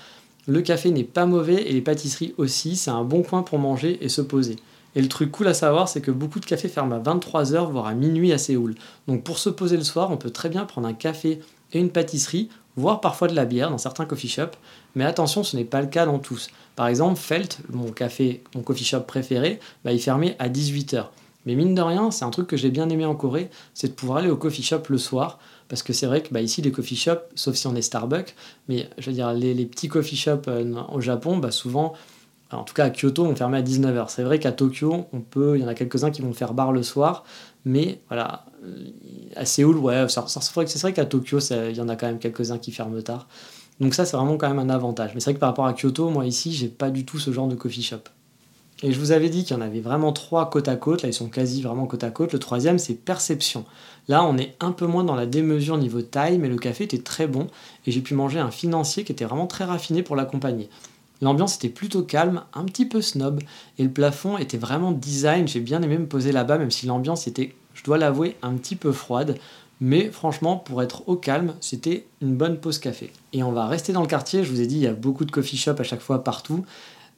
Le 0.48 0.62
café 0.62 0.92
n'est 0.92 1.04
pas 1.04 1.25
mauvais 1.25 1.62
et 1.69 1.74
les 1.74 1.81
pâtisseries 1.81 2.33
aussi, 2.38 2.75
c'est 2.75 2.92
un 2.92 3.04
bon 3.04 3.24
coin 3.24 3.44
pour 3.44 3.60
manger 3.60 4.04
et 4.04 4.10
se 4.10 4.21
poser. 4.21 4.56
Et 4.95 5.01
le 5.01 5.07
truc 5.07 5.31
cool 5.31 5.48
à 5.48 5.54
savoir, 5.54 5.88
c'est 5.88 6.01
que 6.01 6.12
beaucoup 6.12 6.39
de 6.39 6.45
cafés 6.45 6.68
ferment 6.68 6.95
à 6.95 7.00
23h, 7.00 7.71
voire 7.71 7.86
à 7.86 7.94
minuit 7.94 8.33
à 8.33 8.38
Séoul. 8.38 8.75
Donc 9.07 9.24
pour 9.24 9.38
se 9.38 9.50
poser 9.50 9.77
le 9.77 9.83
soir, 9.83 10.12
on 10.12 10.18
peut 10.18 10.31
très 10.31 10.50
bien 10.50 10.66
prendre 10.66 10.88
un 10.88 10.94
café 10.94 11.39
et 11.71 11.80
une 11.80 11.92
pâtisserie, 11.92 12.50
voire 12.75 13.01
parfois 13.01 13.27
de 13.27 13.36
la 13.36 13.45
bière 13.45 13.69
dans 13.69 13.77
certains 13.77 14.06
coffee 14.06 14.30
shops. 14.30 14.57
Mais 14.95 15.04
attention, 15.04 15.44
ce 15.44 15.57
n'est 15.57 15.66
pas 15.66 15.81
le 15.81 15.88
cas 15.88 16.06
dans 16.06 16.19
tous. 16.19 16.50
Par 16.75 16.88
exemple, 16.88 17.19
Felt, 17.19 17.60
mon 17.69 17.92
café, 17.92 18.44
mon 18.56 18.62
coffee 18.62 18.86
shop 18.86 19.01
préféré, 19.01 19.59
bah, 19.83 19.92
il 19.92 20.02
fermait 20.02 20.35
à 20.40 20.49
18h. 20.49 21.06
Mais 21.45 21.56
mine 21.56 21.73
de 21.73 21.81
rien, 21.81 22.11
c'est 22.11 22.26
un 22.26 22.30
truc 22.30 22.47
que 22.47 22.57
j'ai 22.57 22.69
bien 22.69 22.90
aimé 22.90 23.06
en 23.06 23.16
Corée, 23.16 23.49
c'est 23.73 23.88
de 23.88 23.94
pouvoir 23.94 24.19
aller 24.19 24.30
au 24.30 24.38
coffee 24.38 24.64
shop 24.64 24.83
le 24.90 24.97
soir. 24.97 25.40
Parce 25.68 25.83
que 25.83 25.94
c'est 25.94 26.07
vrai 26.07 26.21
que 26.21 26.33
bah, 26.33 26.42
ici, 26.42 26.61
les 26.61 26.71
coffee 26.71 26.95
shops, 26.95 27.21
sauf 27.35 27.56
si 27.56 27.68
on 27.68 27.76
est 27.76 27.81
Starbucks, 27.81 28.35
mais 28.68 28.90
je 28.97 29.09
veux 29.09 29.16
dire, 29.16 29.31
les, 29.33 29.66
petits 29.66 29.88
coffee 29.88 30.16
shops 30.16 30.47
euh, 30.47 30.73
au 30.92 30.99
Japon, 30.99 31.38
bah, 31.38 31.52
souvent, 31.52 31.94
en 32.52 32.64
tout 32.64 32.73
cas 32.73 32.85
à 32.85 32.90
Kyoto, 32.90 33.26
on 33.26 33.35
ferme 33.35 33.54
à 33.54 33.61
19h. 33.61 34.06
C'est 34.09 34.23
vrai 34.23 34.40
qu'à 34.40 34.52
Tokyo, 34.52 35.06
on 35.14 35.19
peut, 35.19 35.57
il 35.57 35.61
y 35.61 35.66
en 35.66 35.68
a 35.68 35.76
quelques-uns 35.76 36.09
qui 36.09 36.21
vont 36.21 36.33
faire 36.33 36.54
bar 36.54 36.71
le 36.71 36.81
soir, 36.81 37.23
mais 37.66 37.99
voilà, 38.07 38.45
à 39.35 39.45
Séoul, 39.45 39.78
ouais, 39.78 40.06
c'est 40.07 40.81
vrai 40.81 40.94
qu'à 40.94 41.06
Tokyo, 41.06 41.39
il 41.39 41.75
y 41.75 41.81
en 41.81 41.89
a 41.89 41.95
quand 41.95 42.07
même 42.07 42.19
quelques-uns 42.19 42.57
qui 42.57 42.71
ferment 42.71 43.01
tard. 43.01 43.28
Donc 43.80 43.94
ça, 43.94 44.06
c'est 44.06 44.18
vraiment 44.18 44.37
quand 44.37 44.49
même 44.49 44.59
un 44.59 44.69
avantage. 44.69 45.11
Mais 45.13 45.19
c'est 45.19 45.31
vrai 45.31 45.35
que 45.35 45.39
par 45.39 45.49
rapport 45.49 45.66
à 45.66 45.73
Kyoto, 45.73 46.09
moi 46.09 46.25
ici, 46.25 46.54
j'ai 46.54 46.68
pas 46.68 46.89
du 46.89 47.06
tout 47.06 47.19
ce 47.19 47.31
genre 47.31 47.47
de 47.47 47.56
coffee 47.56 47.83
shop. 47.83 48.01
Et 48.81 48.94
je 48.94 48.99
vous 48.99 49.11
avais 49.11 49.30
dit 49.30 49.44
qu'il 49.44 49.57
y 49.57 49.59
en 49.59 49.61
avait 49.61 49.81
vraiment 49.81 50.13
trois 50.13 50.49
côte 50.49 50.69
à 50.69 50.78
côte, 50.78 51.01
là 51.01 51.09
ils 51.09 51.13
sont 51.13 51.28
quasi 51.28 51.61
vraiment 51.61 51.85
côte 51.85 52.06
à 52.06 52.11
côte. 52.11 52.31
Le 52.31 52.39
troisième 52.39 52.80
c'est 52.80 52.94
perception. 52.94 53.66
Là 54.07 54.23
on 54.23 54.37
est 54.37 54.56
un 54.61 54.71
peu 54.71 54.85
moins 54.85 55.04
dans 55.04 55.16
la 55.16 55.25
démesure 55.25 55.78
niveau 55.78 56.01
taille, 56.01 56.37
mais 56.37 56.47
le 56.47 56.57
café 56.57 56.85
était 56.85 56.99
très 56.99 57.28
bon 57.28 57.47
et 57.85 57.92
j'ai 57.92 57.99
pu 57.99 58.13
manger 58.13 58.39
un 58.39 58.51
financier 58.51 59.04
qui 59.04 59.11
était 59.11 59.25
vraiment 59.25 59.47
très 59.47 59.66
raffiné 59.66 60.01
pour 60.01 60.16
l'accompagner. 60.16 60.69
L'ambiance 61.21 61.56
était 61.56 61.69
plutôt 61.69 62.04
calme, 62.04 62.44
un 62.54 62.64
petit 62.66 62.85
peu 62.85 63.02
snob, 63.02 63.42
et 63.78 63.83
le 63.83 63.92
plafond 63.92 64.38
était 64.38 64.57
vraiment 64.57 64.92
design, 64.92 65.47
j'ai 65.47 65.59
bien 65.59 65.81
aimé 65.81 65.97
me 65.97 66.07
poser 66.07 66.31
là-bas, 66.31 66.57
même 66.57 66.71
si 66.71 66.85
l'ambiance 66.85 67.28
était, 67.28 67.56
je 67.73 67.83
dois 67.83 67.97
l'avouer, 67.97 68.38
un 68.42 68.54
petit 68.54 68.76
peu 68.76 68.92
froide. 68.92 69.38
Mais 69.81 70.09
franchement, 70.09 70.57
pour 70.57 70.81
être 70.83 71.07
au 71.07 71.16
calme, 71.16 71.54
c'était 71.61 72.06
une 72.21 72.35
bonne 72.35 72.59
pause 72.59 72.80
café. 72.80 73.11
Et 73.31 73.44
on 73.44 73.52
va 73.52 73.66
rester 73.68 73.94
dans 73.94 74.02
le 74.02 74.07
quartier, 74.07 74.44
je 74.44 74.52
vous 74.52 74.61
ai 74.61 74.68
dit, 74.68 74.76
il 74.76 74.81
y 74.81 74.88
a 74.88 74.94
beaucoup 74.94 75.26
de 75.26 75.31
coffee 75.31 75.57
shops 75.57 75.80
à 75.80 75.83
chaque 75.83 76.02
fois 76.02 76.23
partout. 76.23 76.66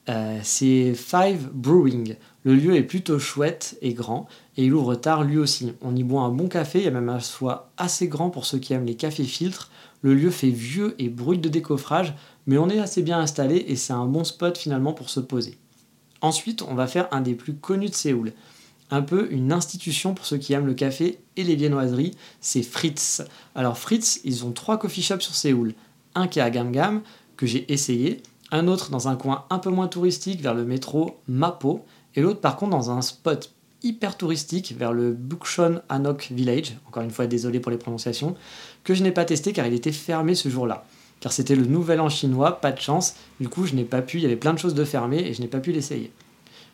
Euh, 0.09 0.39
c'est 0.43 0.93
Five 0.93 1.49
Brewing. 1.53 2.15
Le 2.43 2.55
lieu 2.55 2.75
est 2.75 2.83
plutôt 2.83 3.19
chouette 3.19 3.77
et 3.81 3.93
grand 3.93 4.27
et 4.57 4.65
il 4.65 4.73
ouvre 4.73 4.95
tard 4.95 5.23
lui 5.23 5.37
aussi. 5.37 5.73
On 5.81 5.95
y 5.95 6.03
boit 6.03 6.21
un 6.21 6.29
bon 6.29 6.47
café, 6.47 6.79
il 6.79 6.85
y 6.85 6.87
a 6.87 6.91
même 6.91 7.09
un 7.09 7.19
choix 7.19 7.69
assez 7.77 8.07
grand 8.07 8.29
pour 8.29 8.45
ceux 8.45 8.57
qui 8.57 8.73
aiment 8.73 8.85
les 8.85 8.95
cafés 8.95 9.23
filtres. 9.23 9.69
Le 10.01 10.13
lieu 10.15 10.31
fait 10.31 10.49
vieux 10.49 10.95
et 10.99 11.09
brut 11.09 11.41
de 11.41 11.49
décoffrage, 11.49 12.15
mais 12.47 12.57
on 12.57 12.69
est 12.69 12.79
assez 12.79 13.01
bien 13.01 13.19
installé 13.19 13.65
et 13.67 13.75
c'est 13.75 13.93
un 13.93 14.05
bon 14.05 14.23
spot 14.23 14.57
finalement 14.57 14.93
pour 14.93 15.09
se 15.09 15.19
poser. 15.19 15.57
Ensuite, 16.21 16.61
on 16.61 16.75
va 16.75 16.87
faire 16.87 17.07
un 17.11 17.21
des 17.21 17.35
plus 17.35 17.55
connus 17.55 17.89
de 17.89 17.95
Séoul. 17.95 18.33
Un 18.89 19.01
peu 19.01 19.31
une 19.31 19.53
institution 19.53 20.13
pour 20.13 20.25
ceux 20.25 20.37
qui 20.37 20.53
aiment 20.53 20.67
le 20.67 20.73
café 20.73 21.19
et 21.37 21.43
les 21.43 21.55
viennoiseries, 21.55 22.15
c'est 22.41 22.63
Fritz. 22.63 23.23
Alors 23.55 23.77
Fritz, 23.77 24.19
ils 24.23 24.45
ont 24.45 24.51
trois 24.51 24.77
coffee 24.77 25.01
shops 25.01 25.21
sur 25.21 25.35
Séoul. 25.35 25.73
Un 26.13 26.27
qui 26.27 26.39
est 26.39 26.43
à 26.43 26.49
Gamgam, 26.49 27.01
que 27.37 27.45
j'ai 27.45 27.71
essayé, 27.71 28.21
un 28.51 28.67
autre 28.67 28.91
dans 28.91 29.07
un 29.07 29.15
coin 29.15 29.45
un 29.49 29.59
peu 29.59 29.69
moins 29.69 29.87
touristique 29.87 30.41
vers 30.41 30.53
le 30.53 30.65
métro 30.65 31.19
Mapo, 31.27 31.85
et 32.15 32.21
l'autre 32.21 32.41
par 32.41 32.57
contre 32.57 32.71
dans 32.71 32.91
un 32.91 33.01
spot 33.01 33.53
hyper 33.83 34.17
touristique 34.17 34.75
vers 34.77 34.93
le 34.93 35.11
Bukchon 35.11 35.81
Anok 35.89 36.29
Village, 36.31 36.77
encore 36.87 37.03
une 37.03 37.11
fois 37.11 37.27
désolé 37.27 37.59
pour 37.59 37.71
les 37.71 37.77
prononciations, 37.77 38.35
que 38.83 38.93
je 38.93 39.03
n'ai 39.03 39.11
pas 39.11 39.25
testé 39.25 39.53
car 39.53 39.65
il 39.65 39.73
était 39.73 39.91
fermé 39.91 40.35
ce 40.35 40.49
jour-là. 40.49 40.85
Car 41.19 41.31
c'était 41.31 41.55
le 41.55 41.65
nouvel 41.65 41.99
an 41.99 42.09
chinois, 42.09 42.61
pas 42.61 42.71
de 42.71 42.79
chance, 42.79 43.15
du 43.39 43.49
coup 43.49 43.65
je 43.65 43.75
n'ai 43.75 43.83
pas 43.83 44.01
pu, 44.01 44.17
il 44.17 44.23
y 44.23 44.25
avait 44.25 44.35
plein 44.35 44.53
de 44.53 44.59
choses 44.59 44.73
de 44.73 44.85
fermées 44.85 45.27
et 45.27 45.33
je 45.33 45.41
n'ai 45.41 45.47
pas 45.47 45.59
pu 45.59 45.71
l'essayer. 45.71 46.11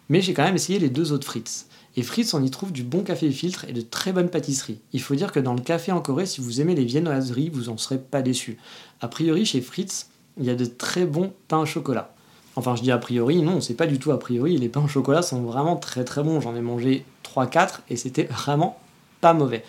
Mais 0.10 0.22
j'ai 0.22 0.34
quand 0.34 0.44
même 0.44 0.56
essayé 0.56 0.80
les 0.80 0.90
deux 0.90 1.12
autres 1.12 1.28
Fritz. 1.28 1.68
Et 1.98 2.04
Fritz, 2.04 2.34
on 2.34 2.44
y 2.44 2.52
trouve 2.52 2.72
du 2.72 2.84
bon 2.84 3.04
café 3.04 3.32
filtre 3.32 3.66
et 3.68 3.74
de 3.74 3.82
très 3.82 4.14
bonnes 4.14 4.30
pâtisseries. 4.30 4.80
Il 4.94 5.02
faut 5.02 5.16
dire 5.16 5.32
que 5.32 5.40
dans 5.40 5.56
le 5.56 5.62
café 5.62 5.92
en 5.92 6.00
Corée, 6.00 6.28
si 6.28 6.42
vous 6.42 6.62
aimez 6.62 6.76
les 6.76 6.86
viennoiseries, 6.86 7.50
vous 7.50 7.70
en 7.70 7.78
serez 7.78 7.98
pas 7.98 8.22
déçus. 8.22 8.58
A 9.02 9.08
priori, 9.08 9.46
chez 9.46 9.62
Fritz, 9.62 10.10
il 10.38 10.46
y 10.46 10.50
a 10.52 10.56
de 10.56 10.66
très 10.66 11.06
bons 11.06 11.34
pains 11.48 11.60
au 11.60 11.66
chocolat. 11.66 12.14
Enfin, 12.58 12.76
je 12.76 12.82
dis 12.82 12.92
a 12.92 12.98
priori, 12.98 13.44
non, 13.44 13.62
c'est 13.62 13.76
pas 13.76 13.86
du 13.86 14.00
tout 14.00 14.12
a 14.12 14.18
priori. 14.18 14.58
Les 14.58 14.68
pains 14.68 14.84
au 14.84 14.88
chocolat 14.88 15.22
sont 15.22 15.44
vraiment 15.44 15.76
très 15.76 16.04
très 16.04 16.24
bons. 16.24 16.42
J'en 16.42 16.56
ai 16.56 16.62
mangé 16.62 17.06
3-4 17.24 17.82
et 17.92 17.96
c'était 17.96 18.24
vraiment 18.32 18.80
pas 19.22 19.36
mauvais. 19.36 19.64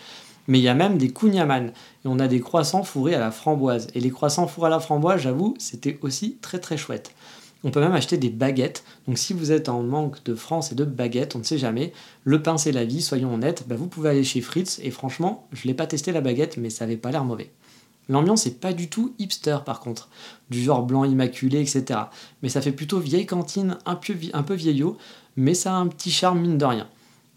Mais 0.47 0.59
il 0.59 0.63
y 0.63 0.69
a 0.69 0.75
même 0.75 0.97
des 0.97 1.11
kunyaman 1.11 1.67
et 1.67 1.73
on 2.07 2.19
a 2.19 2.29
des 2.29 2.41
croissants 2.41 2.85
fourrés 2.85 3.15
à 3.15 3.21
la 3.21 3.31
framboise. 3.31 3.89
Et 3.95 4.01
les 4.01 4.09
croissants 4.09 4.47
fourrés 4.47 4.69
à 4.69 4.71
la 4.71 4.81
framboise, 4.81 5.21
j'avoue, 5.21 5.55
c'était 5.59 5.99
aussi 6.01 6.39
très 6.41 6.61
très 6.61 6.79
chouette. 6.79 7.11
On 7.63 7.71
peut 7.71 7.81
même 7.81 7.93
acheter 7.93 8.17
des 8.17 8.31
baguettes. 8.31 8.85
Donc 9.07 9.19
si 9.19 9.35
vous 9.35 9.53
êtes 9.53 9.69
en 9.69 9.83
manque 9.83 10.25
de 10.25 10.35
France 10.35 10.73
et 10.73 10.75
de 10.75 10.85
baguettes, 10.85 11.37
on 11.37 11.41
ne 11.41 11.45
sait 11.45 11.59
jamais. 11.59 11.93
Le 12.25 12.43
pain 12.43 12.57
c'est 12.57 12.73
la 12.73 12.87
vie, 12.87 13.03
soyons 13.03 13.35
honnêtes. 13.35 13.65
Bah, 13.69 13.75
vous 13.77 13.89
pouvez 13.89 14.09
aller 14.09 14.25
chez 14.25 14.41
Fritz 14.41 14.81
et 14.83 14.91
franchement, 14.91 15.47
je 15.53 15.69
l'ai 15.69 15.75
pas 15.75 15.87
testé 15.87 16.11
la 16.11 16.23
baguette, 16.23 16.57
mais 16.57 16.71
ça 16.71 16.85
avait 16.85 16.97
pas 16.97 17.11
l'air 17.11 17.25
mauvais. 17.25 17.51
L'ambiance 18.09 18.47
est 18.47 18.61
pas 18.61 18.73
du 18.73 18.89
tout 18.89 19.15
hipster 19.19 19.59
par 19.65 19.81
contre, 19.81 20.09
du 20.51 20.63
genre 20.63 20.83
blanc 20.83 21.05
immaculé, 21.05 21.61
etc. 21.61 22.01
Mais 22.43 22.49
ça 22.49 22.63
fait 22.63 22.73
plutôt 22.73 22.99
vieille 22.99 23.27
cantine, 23.27 23.79
un 23.85 23.97
peu, 23.97 24.55
vieillot, 24.55 24.97
mais 25.37 25.55
ça 25.55 25.75
a 25.75 25.77
un 25.77 25.87
petit 25.89 26.11
charme 26.11 26.41
mine 26.41 26.59
de 26.59 26.65
rien. 26.65 26.89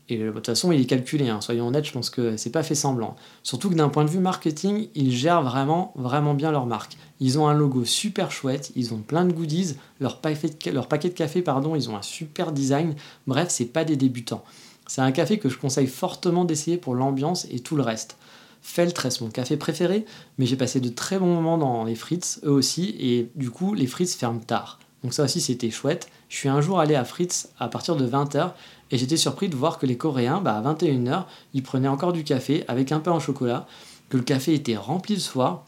Et 0.09 0.17
de 0.17 0.31
toute 0.31 0.45
façon, 0.45 0.71
il 0.71 0.81
est 0.81 0.85
calculé, 0.85 1.29
hein. 1.29 1.39
soyons 1.39 1.67
honnêtes, 1.67 1.85
je 1.85 1.93
pense 1.93 2.09
que 2.09 2.35
c'est 2.35 2.49
pas 2.49 2.63
fait 2.63 2.75
semblant. 2.75 3.15
Surtout 3.43 3.69
que 3.69 3.75
d'un 3.75 3.87
point 3.87 4.03
de 4.03 4.09
vue 4.09 4.19
marketing, 4.19 4.87
ils 4.93 5.11
gèrent 5.11 5.41
vraiment, 5.41 5.93
vraiment 5.95 6.33
bien 6.33 6.51
leur 6.51 6.65
marque. 6.65 6.97
Ils 7.21 7.39
ont 7.39 7.47
un 7.47 7.53
logo 7.53 7.85
super 7.85 8.29
chouette, 8.31 8.71
ils 8.75 8.93
ont 8.93 8.97
plein 8.97 9.23
de 9.23 9.31
goodies, 9.31 9.75
leur, 10.01 10.19
paquet 10.19 10.49
de, 10.49 10.71
leur 10.71 10.87
paquet 10.87 11.09
de 11.09 11.13
café, 11.13 11.41
pardon, 11.41 11.75
ils 11.75 11.89
ont 11.89 11.95
un 11.95 12.01
super 12.01 12.51
design. 12.51 12.95
Bref, 13.25 13.47
c'est 13.49 13.65
pas 13.65 13.85
des 13.85 13.95
débutants. 13.95 14.43
C'est 14.87 15.01
un 15.01 15.13
café 15.13 15.37
que 15.37 15.47
je 15.47 15.57
conseille 15.57 15.87
fortement 15.87 16.43
d'essayer 16.43 16.75
pour 16.75 16.95
l'ambiance 16.95 17.47
et 17.49 17.59
tout 17.59 17.77
le 17.77 17.83
reste. 17.83 18.17
Felt 18.61 18.97
reste 18.97 19.21
mon 19.21 19.29
café 19.29 19.57
préféré, 19.57 20.05
mais 20.37 20.45
j'ai 20.45 20.55
passé 20.55 20.79
de 20.79 20.89
très 20.89 21.17
bons 21.17 21.33
moments 21.33 21.57
dans 21.57 21.83
les 21.83 21.95
Fritz, 21.95 22.39
eux 22.43 22.51
aussi, 22.51 22.95
et 22.99 23.29
du 23.35 23.49
coup, 23.49 23.73
les 23.73 23.87
Fritz 23.87 24.15
ferment 24.15 24.39
tard. 24.39 24.79
Donc 25.03 25.13
ça 25.13 25.23
aussi, 25.23 25.41
c'était 25.41 25.71
chouette. 25.71 26.09
Je 26.29 26.37
suis 26.37 26.49
un 26.49 26.61
jour 26.61 26.79
allé 26.79 26.95
à 26.95 27.03
Fritz 27.03 27.49
à 27.59 27.67
partir 27.67 27.95
de 27.95 28.07
20h 28.07 28.51
et 28.91 28.97
j'étais 28.97 29.17
surpris 29.17 29.49
de 29.49 29.55
voir 29.55 29.79
que 29.79 29.85
les 29.85 29.97
Coréens, 29.97 30.41
bah, 30.41 30.57
à 30.57 30.73
21h, 30.73 31.25
ils 31.53 31.63
prenaient 31.63 31.87
encore 31.87 32.13
du 32.13 32.23
café 32.23 32.63
avec 32.67 32.91
un 32.91 32.99
peu 32.99 33.09
en 33.09 33.19
chocolat, 33.19 33.65
que 34.09 34.17
le 34.17 34.23
café 34.23 34.53
était 34.53 34.75
rempli 34.75 35.15
le 35.15 35.21
soir. 35.21 35.65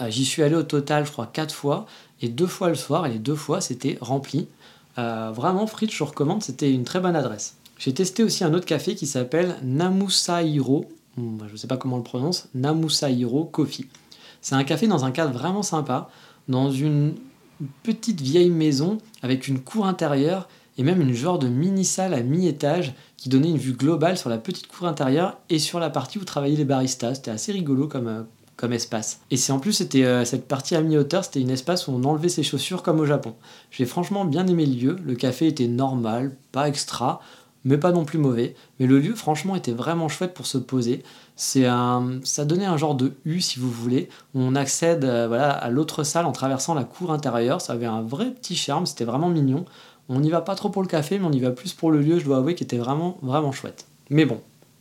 Euh, 0.00 0.08
j'y 0.08 0.24
suis 0.24 0.42
allé 0.42 0.54
au 0.54 0.62
total, 0.62 1.04
je 1.04 1.12
crois, 1.12 1.26
quatre 1.26 1.54
fois, 1.54 1.86
et 2.22 2.28
deux 2.28 2.46
fois 2.46 2.68
le 2.68 2.74
soir, 2.74 3.06
et 3.06 3.10
les 3.10 3.18
deux 3.18 3.34
fois, 3.34 3.60
c'était 3.60 3.98
rempli. 4.00 4.48
Euh, 4.98 5.30
vraiment, 5.34 5.66
Fritz, 5.66 5.92
je 5.92 6.04
recommande, 6.04 6.42
c'était 6.42 6.72
une 6.72 6.84
très 6.84 7.00
bonne 7.00 7.16
adresse. 7.16 7.56
J'ai 7.78 7.92
testé 7.92 8.22
aussi 8.22 8.44
un 8.44 8.54
autre 8.54 8.66
café 8.66 8.94
qui 8.94 9.06
s'appelle 9.06 9.56
Namusairo, 9.62 10.88
je 11.16 11.52
ne 11.52 11.56
sais 11.56 11.66
pas 11.66 11.76
comment 11.76 11.96
le 11.96 12.02
prononce, 12.02 12.48
Namusairo 12.54 13.44
Coffee. 13.44 13.86
C'est 14.40 14.54
un 14.54 14.64
café 14.64 14.86
dans 14.86 15.04
un 15.04 15.10
cadre 15.10 15.32
vraiment 15.32 15.62
sympa, 15.62 16.10
dans 16.48 16.70
une 16.70 17.14
petite 17.82 18.20
vieille 18.20 18.50
maison 18.50 18.98
avec 19.22 19.48
une 19.48 19.60
cour 19.60 19.86
intérieure 19.86 20.48
et 20.76 20.82
même 20.82 21.00
une 21.00 21.14
genre 21.14 21.38
de 21.38 21.48
mini-salle 21.48 22.14
à 22.14 22.22
mi-étage 22.22 22.94
qui 23.16 23.28
donnait 23.28 23.50
une 23.50 23.58
vue 23.58 23.74
globale 23.74 24.18
sur 24.18 24.28
la 24.28 24.38
petite 24.38 24.66
cour 24.66 24.88
intérieure 24.88 25.38
et 25.48 25.58
sur 25.58 25.78
la 25.78 25.88
partie 25.88 26.18
où 26.18 26.24
travaillaient 26.24 26.56
les 26.56 26.64
baristas. 26.64 27.14
C'était 27.14 27.30
assez 27.30 27.52
rigolo 27.52 27.86
comme, 27.86 28.08
euh, 28.08 28.22
comme 28.56 28.72
espace. 28.72 29.20
Et 29.30 29.36
c'est 29.36 29.52
en 29.52 29.60
plus, 29.60 29.72
c'était 29.72 30.04
euh, 30.04 30.24
cette 30.24 30.48
partie 30.48 30.74
à 30.74 30.82
mi-hauteur, 30.82 31.24
c'était 31.24 31.40
une 31.40 31.50
espace 31.50 31.86
où 31.86 31.92
on 31.92 32.02
enlevait 32.04 32.28
ses 32.28 32.42
chaussures 32.42 32.82
comme 32.82 32.98
au 33.00 33.06
Japon. 33.06 33.34
J'ai 33.70 33.86
franchement 33.86 34.24
bien 34.24 34.46
aimé 34.46 34.66
le 34.66 34.74
lieu. 34.74 34.96
Le 35.04 35.14
café 35.14 35.46
était 35.46 35.68
normal, 35.68 36.36
pas 36.50 36.68
extra, 36.68 37.20
mais 37.64 37.78
pas 37.78 37.92
non 37.92 38.04
plus 38.04 38.18
mauvais. 38.18 38.54
Mais 38.78 38.86
le 38.86 38.98
lieu, 38.98 39.14
franchement, 39.14 39.56
était 39.56 39.72
vraiment 39.72 40.08
chouette 40.08 40.34
pour 40.34 40.46
se 40.46 40.58
poser. 40.58 41.02
C'est 41.36 41.66
un, 41.66 42.20
ça 42.22 42.44
donnait 42.44 42.64
un 42.64 42.76
genre 42.76 42.94
de 42.94 43.12
U, 43.24 43.40
si 43.40 43.58
vous 43.58 43.70
voulez, 43.70 44.08
on 44.34 44.54
accède 44.54 45.04
euh, 45.04 45.26
voilà, 45.26 45.50
à 45.50 45.70
l'autre 45.70 46.04
salle 46.04 46.26
en 46.26 46.32
traversant 46.32 46.74
la 46.74 46.84
cour 46.84 47.12
intérieure. 47.12 47.60
Ça 47.60 47.72
avait 47.72 47.86
un 47.86 48.02
vrai 48.02 48.30
petit 48.30 48.56
charme, 48.56 48.86
c'était 48.86 49.04
vraiment 49.04 49.28
mignon. 49.28 49.64
On 50.08 50.20
n'y 50.20 50.30
va 50.30 50.42
pas 50.42 50.54
trop 50.54 50.68
pour 50.68 50.82
le 50.82 50.88
café, 50.88 51.18
mais 51.18 51.24
on 51.26 51.32
y 51.32 51.40
va 51.40 51.50
plus 51.50 51.72
pour 51.72 51.90
le 51.90 52.00
lieu, 52.00 52.18
je 52.18 52.24
dois 52.24 52.36
avouer, 52.36 52.54
qui 52.54 52.64
était 52.64 52.76
vraiment, 52.76 53.18
vraiment 53.22 53.52
chouette. 53.52 53.86
Mais 54.10 54.26
bon, 54.26 54.40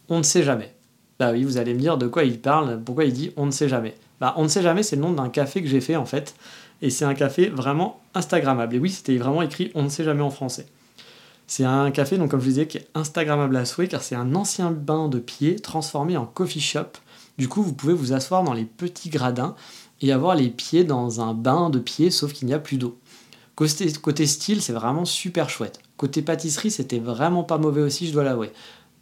on 0.09 0.17
ne 0.17 0.23
sait 0.23 0.43
jamais. 0.43 0.73
Bah 1.19 1.31
oui, 1.31 1.43
vous 1.43 1.57
allez 1.57 1.73
me 1.73 1.79
dire 1.79 1.97
de 1.97 2.07
quoi 2.07 2.23
il 2.23 2.39
parle, 2.39 2.81
pourquoi 2.83 3.05
il 3.05 3.13
dit 3.13 3.31
on 3.37 3.45
ne 3.45 3.51
sait 3.51 3.69
jamais. 3.69 3.95
Bah 4.19 4.33
on 4.37 4.43
ne 4.43 4.47
sait 4.47 4.61
jamais, 4.61 4.83
c'est 4.83 4.95
le 4.95 5.01
nom 5.01 5.13
d'un 5.13 5.29
café 5.29 5.61
que 5.61 5.69
j'ai 5.69 5.79
fait 5.79 5.95
en 5.95 6.05
fait, 6.05 6.35
et 6.81 6.89
c'est 6.89 7.05
un 7.05 7.13
café 7.13 7.49
vraiment 7.49 8.01
Instagrammable. 8.13 8.75
Et 8.75 8.79
oui, 8.79 8.89
c'était 8.89 9.15
vraiment 9.17 9.41
écrit 9.41 9.71
on 9.75 9.83
ne 9.83 9.89
sait 9.89 10.03
jamais 10.03 10.21
en 10.21 10.29
français. 10.29 10.65
C'est 11.47 11.65
un 11.65 11.91
café, 11.91 12.17
donc 12.17 12.31
comme 12.31 12.39
je 12.39 12.45
vous 12.45 12.51
disais, 12.51 12.67
qui 12.67 12.77
est 12.77 12.87
Instagrammable 12.95 13.55
à 13.55 13.65
souhait, 13.65 13.87
car 13.87 14.01
c'est 14.01 14.15
un 14.15 14.33
ancien 14.35 14.71
bain 14.71 15.09
de 15.09 15.19
pied 15.19 15.57
transformé 15.57 16.17
en 16.17 16.25
coffee 16.25 16.61
shop. 16.61 16.87
Du 17.37 17.47
coup, 17.47 17.63
vous 17.63 17.73
pouvez 17.73 17.93
vous 17.93 18.13
asseoir 18.13 18.43
dans 18.43 18.53
les 18.53 18.65
petits 18.65 19.09
gradins 19.09 19.55
et 20.01 20.11
avoir 20.11 20.35
les 20.35 20.49
pieds 20.49 20.83
dans 20.83 21.21
un 21.21 21.33
bain 21.33 21.69
de 21.69 21.79
pied, 21.79 22.11
sauf 22.11 22.33
qu'il 22.33 22.47
n'y 22.47 22.53
a 22.53 22.59
plus 22.59 22.77
d'eau. 22.77 22.97
Côté, 23.55 24.25
style, 24.25 24.61
c'est 24.61 24.73
vraiment 24.73 25.05
super 25.05 25.49
chouette. 25.49 25.79
Côté 25.97 26.21
pâtisserie, 26.21 26.71
c'était 26.71 26.99
vraiment 26.99 27.43
pas 27.43 27.57
mauvais 27.57 27.81
aussi, 27.81 28.07
je 28.07 28.13
dois 28.13 28.23
l'avouer. 28.23 28.51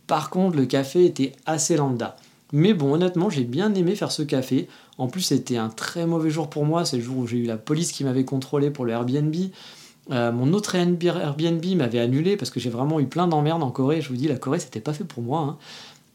Par 0.08 0.30
contre, 0.30 0.58
le 0.58 0.66
café 0.66 1.06
était 1.06 1.32
assez 1.46 1.78
lambda. 1.78 2.18
Mais 2.52 2.74
bon, 2.74 2.94
honnêtement, 2.94 3.30
j'ai 3.30 3.46
bien 3.46 3.74
aimé 3.76 3.96
faire 3.96 4.12
ce 4.12 4.24
café. 4.24 4.68
En 4.98 5.08
plus, 5.08 5.22
c'était 5.22 5.56
un 5.56 5.70
très 5.70 6.06
mauvais 6.06 6.30
jour 6.30 6.50
pour 6.50 6.66
moi. 6.66 6.84
C'est 6.84 6.98
le 6.98 7.04
jour 7.04 7.18
où 7.18 7.28
j'ai 7.28 7.38
eu 7.38 7.46
la 7.46 7.56
police 7.56 7.94
qui 7.94 8.04
m'avait 8.04 8.26
contrôlé 8.26 8.72
pour 8.72 8.84
le 8.84 8.92
Airbnb. 8.92 9.34
Euh, 10.12 10.32
mon 10.32 10.52
autre 10.54 10.76
Airbnb 10.76 11.66
m'avait 11.76 12.00
annulé 12.00 12.36
parce 12.36 12.52
que 12.52 12.60
j'ai 12.60 12.70
vraiment 12.70 13.00
eu 13.00 13.06
plein 13.06 13.28
d'emmerdes 13.28 13.64
en 13.64 13.72
Corée. 13.72 14.02
Je 14.02 14.10
vous 14.10 14.16
dis, 14.16 14.28
la 14.28 14.36
Corée, 14.36 14.60
c'était 14.60 14.82
pas 14.82 14.94
fait 14.94 15.06
pour 15.06 15.24
moi. 15.24 15.40
Hein. 15.42 15.58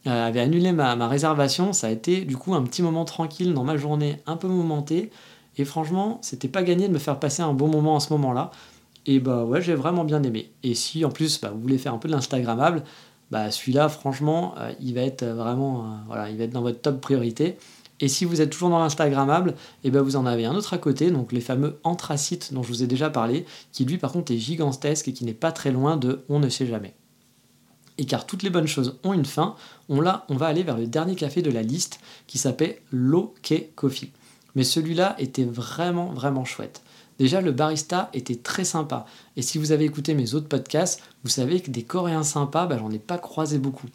Euh, 0.07 0.29
avait 0.29 0.41
annulé 0.41 0.73
ma, 0.73 1.09
réservation. 1.09 1.73
Ça 1.73 1.89
a 1.89 1.91
été 1.91 2.21
du 2.21 2.37
coup 2.37 2.55
un 2.55 2.63
petit 2.63 2.83
moment 2.83 3.05
tranquille 3.05 3.55
dans 3.55 3.65
ma 3.65 3.77
journée, 3.77 4.21
un 4.27 4.37
peu 4.37 4.49
mouvementée. 4.49 5.11
Et 5.57 5.65
franchement, 5.65 6.19
c'était 6.23 6.49
pas 6.49 6.63
gagné 6.63 6.89
de 6.89 6.93
me 6.93 6.99
faire 6.99 7.19
passer 7.19 7.43
un 7.43 7.55
bon 7.55 7.69
moment 7.69 7.97
à 7.97 8.01
ce 8.01 8.13
moment-là. 8.13 8.51
Et 9.07 9.21
bah 9.21 9.45
ouais, 9.45 9.63
j'ai 9.63 9.75
vraiment 9.75 10.05
bien 10.05 10.23
aimé. 10.23 10.51
Et 10.63 10.75
si 10.75 11.05
en 11.05 11.11
plus 11.11 11.41
bah, 11.41 11.51
vous 11.53 11.61
voulez 11.61 11.79
faire 11.79 11.95
un 11.95 11.99
peu 11.99 12.09
de 12.09 12.13
l'Instagrammable, 12.13 12.83
bah 13.31 13.51
celui-là, 13.51 13.89
franchement, 13.89 14.55
euh, 14.59 14.73
il 14.81 14.95
va 14.95 15.01
être 15.01 15.25
vraiment, 15.25 15.99
voilà, 16.07 16.31
il 16.31 16.37
va 16.37 16.45
être 16.45 16.53
dans 16.53 16.63
votre 16.63 16.81
top 16.81 17.01
priorité. 17.01 17.57
Et 18.01 18.09
si 18.09 18.25
vous 18.25 18.41
êtes 18.41 18.51
toujours 18.51 18.71
dans 18.71 18.79
l'Instagrammable, 18.79 19.55
et 19.83 19.91
ben 19.91 20.03
vous 20.03 20.17
en 20.17 20.27
avez 20.27 20.45
un 20.45 20.55
autre 20.55 20.75
à 20.75 20.79
côté, 20.79 21.11
donc 21.11 21.33
les 21.33 21.41
fameux 21.41 21.79
anthracites 21.83 22.53
dont 22.53 22.63
je 22.63 22.69
vous 22.69 22.83
ai 22.83 22.87
déjà 22.87 23.09
parlé, 23.09 23.47
qui 23.73 23.85
lui 23.85 23.97
par 23.97 24.13
contre 24.13 24.33
est 24.33 24.39
gigantesque 24.39 25.09
et 25.09 25.13
qui 25.13 25.25
n'est 25.25 25.33
pas 25.33 25.53
très 25.53 25.73
loin 25.73 25.97
de 25.97 26.25
on 26.29 26.39
ne 26.39 26.49
sait 26.49 26.67
jamais. 26.67 26.95
Et 27.99 28.05
car 28.05 28.27
toutes 28.27 28.43
les 28.43 28.51
bonnes 28.51 28.67
choses 28.67 28.99
ont 29.05 29.15
une 29.15 29.25
fin, 29.25 29.57
on, 29.89 30.03
va 30.03 30.47
aller 30.47 30.63
vers 30.63 30.77
le 30.77 30.87
dernier 30.87 31.15
café 31.15 31.41
de 31.41 31.51
la 31.51 31.63
liste 31.63 32.01
qui 32.27 32.37
s'appelle 32.37 32.77
Loke 32.91 33.71
Coffee 33.75 34.13
mais 34.57 34.65
celui-là 34.65 35.15
était 35.19 35.45
vraiment, 35.45 36.07
vraiment 36.07 36.45
chouette. 36.45 36.83
Déjà, 37.19 37.41
le 37.41 37.53
barista 37.53 38.11
était 38.13 38.37
très 38.37 38.65
sympa. 38.65 39.07
Et 39.37 39.43
si 39.43 39.59
vous 39.59 39.71
avez 39.71 39.85
écouté 39.85 40.15
mes 40.15 40.35
autres 40.35 40.49
podcasts, 40.49 41.01
vous 41.23 41.31
savez 41.31 41.61
que 41.61 41.71
des 41.71 41.83
Coréens 41.83 42.25
sympas, 42.25 42.67
bah, 42.67 42.79
j'en 42.79 42.91
ai 42.91 42.99
pas 42.99 43.19
croisé 43.19 43.59
beaucoup. 43.59 43.87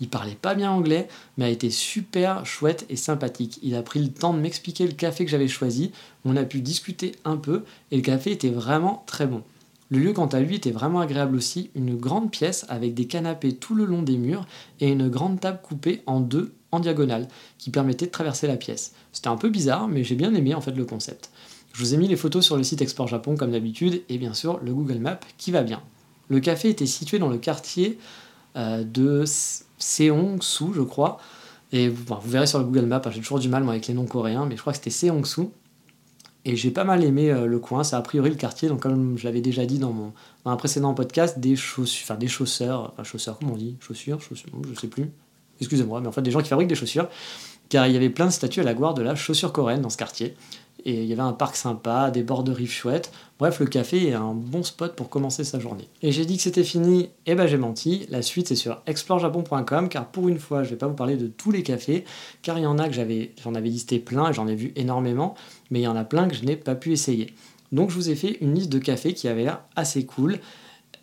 Il 0.00 0.08
parlait 0.08 0.36
pas 0.40 0.54
bien 0.54 0.70
anglais, 0.70 1.08
mais 1.36 1.44
a 1.44 1.48
été 1.50 1.70
super 1.70 2.46
chouette 2.46 2.86
et 2.88 2.96
sympathique. 2.96 3.58
Il 3.62 3.74
a 3.74 3.82
pris 3.82 4.00
le 4.00 4.10
temps 4.10 4.34
de 4.34 4.40
m'expliquer 4.40 4.86
le 4.86 4.94
café 4.94 5.24
que 5.24 5.30
j'avais 5.30 5.48
choisi. 5.48 5.92
On 6.24 6.36
a 6.36 6.44
pu 6.44 6.60
discuter 6.60 7.12
un 7.24 7.36
peu 7.36 7.64
et 7.90 7.96
le 7.96 8.02
café 8.02 8.32
était 8.32 8.50
vraiment 8.50 9.02
très 9.06 9.26
bon. 9.26 9.42
Le 9.90 9.98
lieu, 9.98 10.12
quant 10.12 10.26
à 10.26 10.40
lui, 10.40 10.54
était 10.54 10.70
vraiment 10.70 11.00
agréable 11.00 11.36
aussi. 11.36 11.70
Une 11.74 11.96
grande 11.96 12.30
pièce 12.30 12.64
avec 12.68 12.94
des 12.94 13.06
canapés 13.06 13.54
tout 13.54 13.74
le 13.74 13.84
long 13.84 14.02
des 14.02 14.16
murs 14.16 14.46
et 14.78 14.88
une 14.88 15.08
grande 15.08 15.40
table 15.40 15.60
coupée 15.62 16.02
en 16.06 16.20
deux 16.20 16.52
en 16.72 16.78
diagonale 16.78 17.26
qui 17.58 17.70
permettait 17.70 18.06
de 18.06 18.12
traverser 18.12 18.46
la 18.46 18.56
pièce. 18.56 18.94
C'était 19.12 19.28
un 19.28 19.36
peu 19.36 19.48
bizarre, 19.48 19.88
mais 19.88 20.04
j'ai 20.04 20.14
bien 20.14 20.32
aimé 20.34 20.54
en 20.54 20.60
fait 20.60 20.72
le 20.72 20.84
concept. 20.84 21.30
Je 21.72 21.80
vous 21.80 21.94
ai 21.94 21.96
mis 21.96 22.08
les 22.08 22.16
photos 22.16 22.44
sur 22.44 22.56
le 22.56 22.62
site 22.62 22.82
Export 22.82 23.08
Japon 23.08 23.36
comme 23.36 23.50
d'habitude 23.50 24.02
et 24.08 24.18
bien 24.18 24.34
sûr 24.34 24.60
le 24.62 24.72
Google 24.72 24.98
Maps 24.98 25.20
qui 25.38 25.50
va 25.50 25.62
bien. 25.62 25.82
Le 26.28 26.38
café 26.38 26.68
était 26.68 26.86
situé 26.86 27.18
dans 27.18 27.28
le 27.28 27.38
quartier 27.38 27.98
euh, 28.56 28.84
de 28.84 29.24
Seongsu, 29.78 30.74
je 30.74 30.82
crois. 30.82 31.18
Et 31.72 31.88
vous, 31.88 32.04
verrez 32.24 32.46
sur 32.46 32.58
le 32.58 32.64
Google 32.64 32.86
Maps, 32.86 33.02
hein, 33.04 33.10
j'ai 33.10 33.20
toujours 33.20 33.38
du 33.38 33.48
mal 33.48 33.62
moi, 33.62 33.74
avec 33.74 33.86
les 33.86 33.94
noms 33.94 34.06
coréens, 34.06 34.46
mais 34.46 34.56
je 34.56 34.60
crois 34.60 34.72
que 34.72 34.78
c'était 34.78 34.90
Seongsu. 34.90 35.42
Et 36.44 36.56
j'ai 36.56 36.70
pas 36.70 36.84
mal 36.84 37.04
aimé 37.04 37.30
euh, 37.30 37.46
le 37.46 37.58
coin, 37.58 37.84
c'est 37.84 37.96
a 37.96 38.00
priori 38.00 38.30
le 38.30 38.36
quartier, 38.36 38.68
donc 38.68 38.80
comme 38.80 39.18
je 39.18 39.24
l'avais 39.24 39.42
déjà 39.42 39.66
dit 39.66 39.78
dans, 39.78 39.92
mon, 39.92 40.12
un 40.46 40.56
précédent 40.56 40.94
podcast, 40.94 41.38
des, 41.38 41.54
chaussures, 41.54 42.04
enfin, 42.04 42.18
des 42.18 42.28
chausseurs, 42.28 42.92
enfin 42.92 43.04
chausseurs, 43.04 43.38
comment 43.38 43.52
on 43.52 43.56
dit? 43.56 43.76
Chaussures, 43.80 44.22
chaussures, 44.22 44.48
je 44.72 44.80
sais 44.80 44.88
plus, 44.88 45.10
excusez-moi, 45.60 46.00
mais 46.00 46.08
en 46.08 46.12
fait 46.12 46.22
des 46.22 46.30
gens 46.30 46.40
qui 46.40 46.48
fabriquent 46.48 46.68
des 46.68 46.74
chaussures, 46.74 47.08
car 47.68 47.86
il 47.86 47.92
y 47.92 47.96
avait 47.96 48.08
plein 48.08 48.26
de 48.26 48.32
statues 48.32 48.60
à 48.60 48.64
la 48.64 48.72
gloire 48.72 48.94
de 48.94 49.02
la 49.02 49.14
chaussure 49.14 49.52
coréenne 49.52 49.82
dans 49.82 49.90
ce 49.90 49.98
quartier. 49.98 50.34
Et 50.84 51.02
il 51.02 51.04
y 51.04 51.12
avait 51.12 51.22
un 51.22 51.32
parc 51.32 51.56
sympa, 51.56 52.10
des 52.10 52.22
bords 52.22 52.44
de 52.44 52.52
rive 52.52 52.70
chouettes. 52.70 53.12
Bref, 53.38 53.60
le 53.60 53.66
café 53.66 54.08
est 54.08 54.12
un 54.12 54.34
bon 54.34 54.62
spot 54.62 54.94
pour 54.94 55.08
commencer 55.08 55.44
sa 55.44 55.58
journée. 55.58 55.88
Et 56.02 56.12
j'ai 56.12 56.26
dit 56.26 56.36
que 56.36 56.42
c'était 56.42 56.64
fini, 56.64 57.00
et 57.00 57.10
eh 57.26 57.34
ben 57.34 57.46
j'ai 57.46 57.56
menti. 57.56 58.06
La 58.10 58.22
suite 58.22 58.48
c'est 58.48 58.54
sur 58.54 58.82
explorejapon.com 58.86 59.88
car 59.88 60.06
pour 60.06 60.28
une 60.28 60.38
fois, 60.38 60.62
je 60.62 60.70
vais 60.70 60.76
pas 60.76 60.86
vous 60.86 60.94
parler 60.94 61.16
de 61.16 61.26
tous 61.26 61.50
les 61.50 61.62
cafés 61.62 62.04
car 62.42 62.58
il 62.58 62.62
y 62.62 62.66
en 62.66 62.78
a 62.78 62.88
que 62.88 62.94
j'en 62.94 63.54
avais 63.54 63.68
listé 63.68 63.98
plein 63.98 64.30
et 64.30 64.32
j'en 64.32 64.46
ai 64.46 64.54
vu 64.54 64.72
énormément, 64.76 65.34
mais 65.70 65.80
il 65.80 65.84
y 65.84 65.88
en 65.88 65.96
a 65.96 66.04
plein 66.04 66.28
que 66.28 66.34
je 66.34 66.44
n'ai 66.44 66.56
pas 66.56 66.74
pu 66.74 66.92
essayer. 66.92 67.34
Donc 67.72 67.90
je 67.90 67.94
vous 67.94 68.10
ai 68.10 68.14
fait 68.14 68.38
une 68.40 68.54
liste 68.54 68.70
de 68.70 68.78
cafés 68.78 69.14
qui 69.14 69.28
avait 69.28 69.44
l'air 69.44 69.60
assez 69.76 70.04
cool 70.04 70.38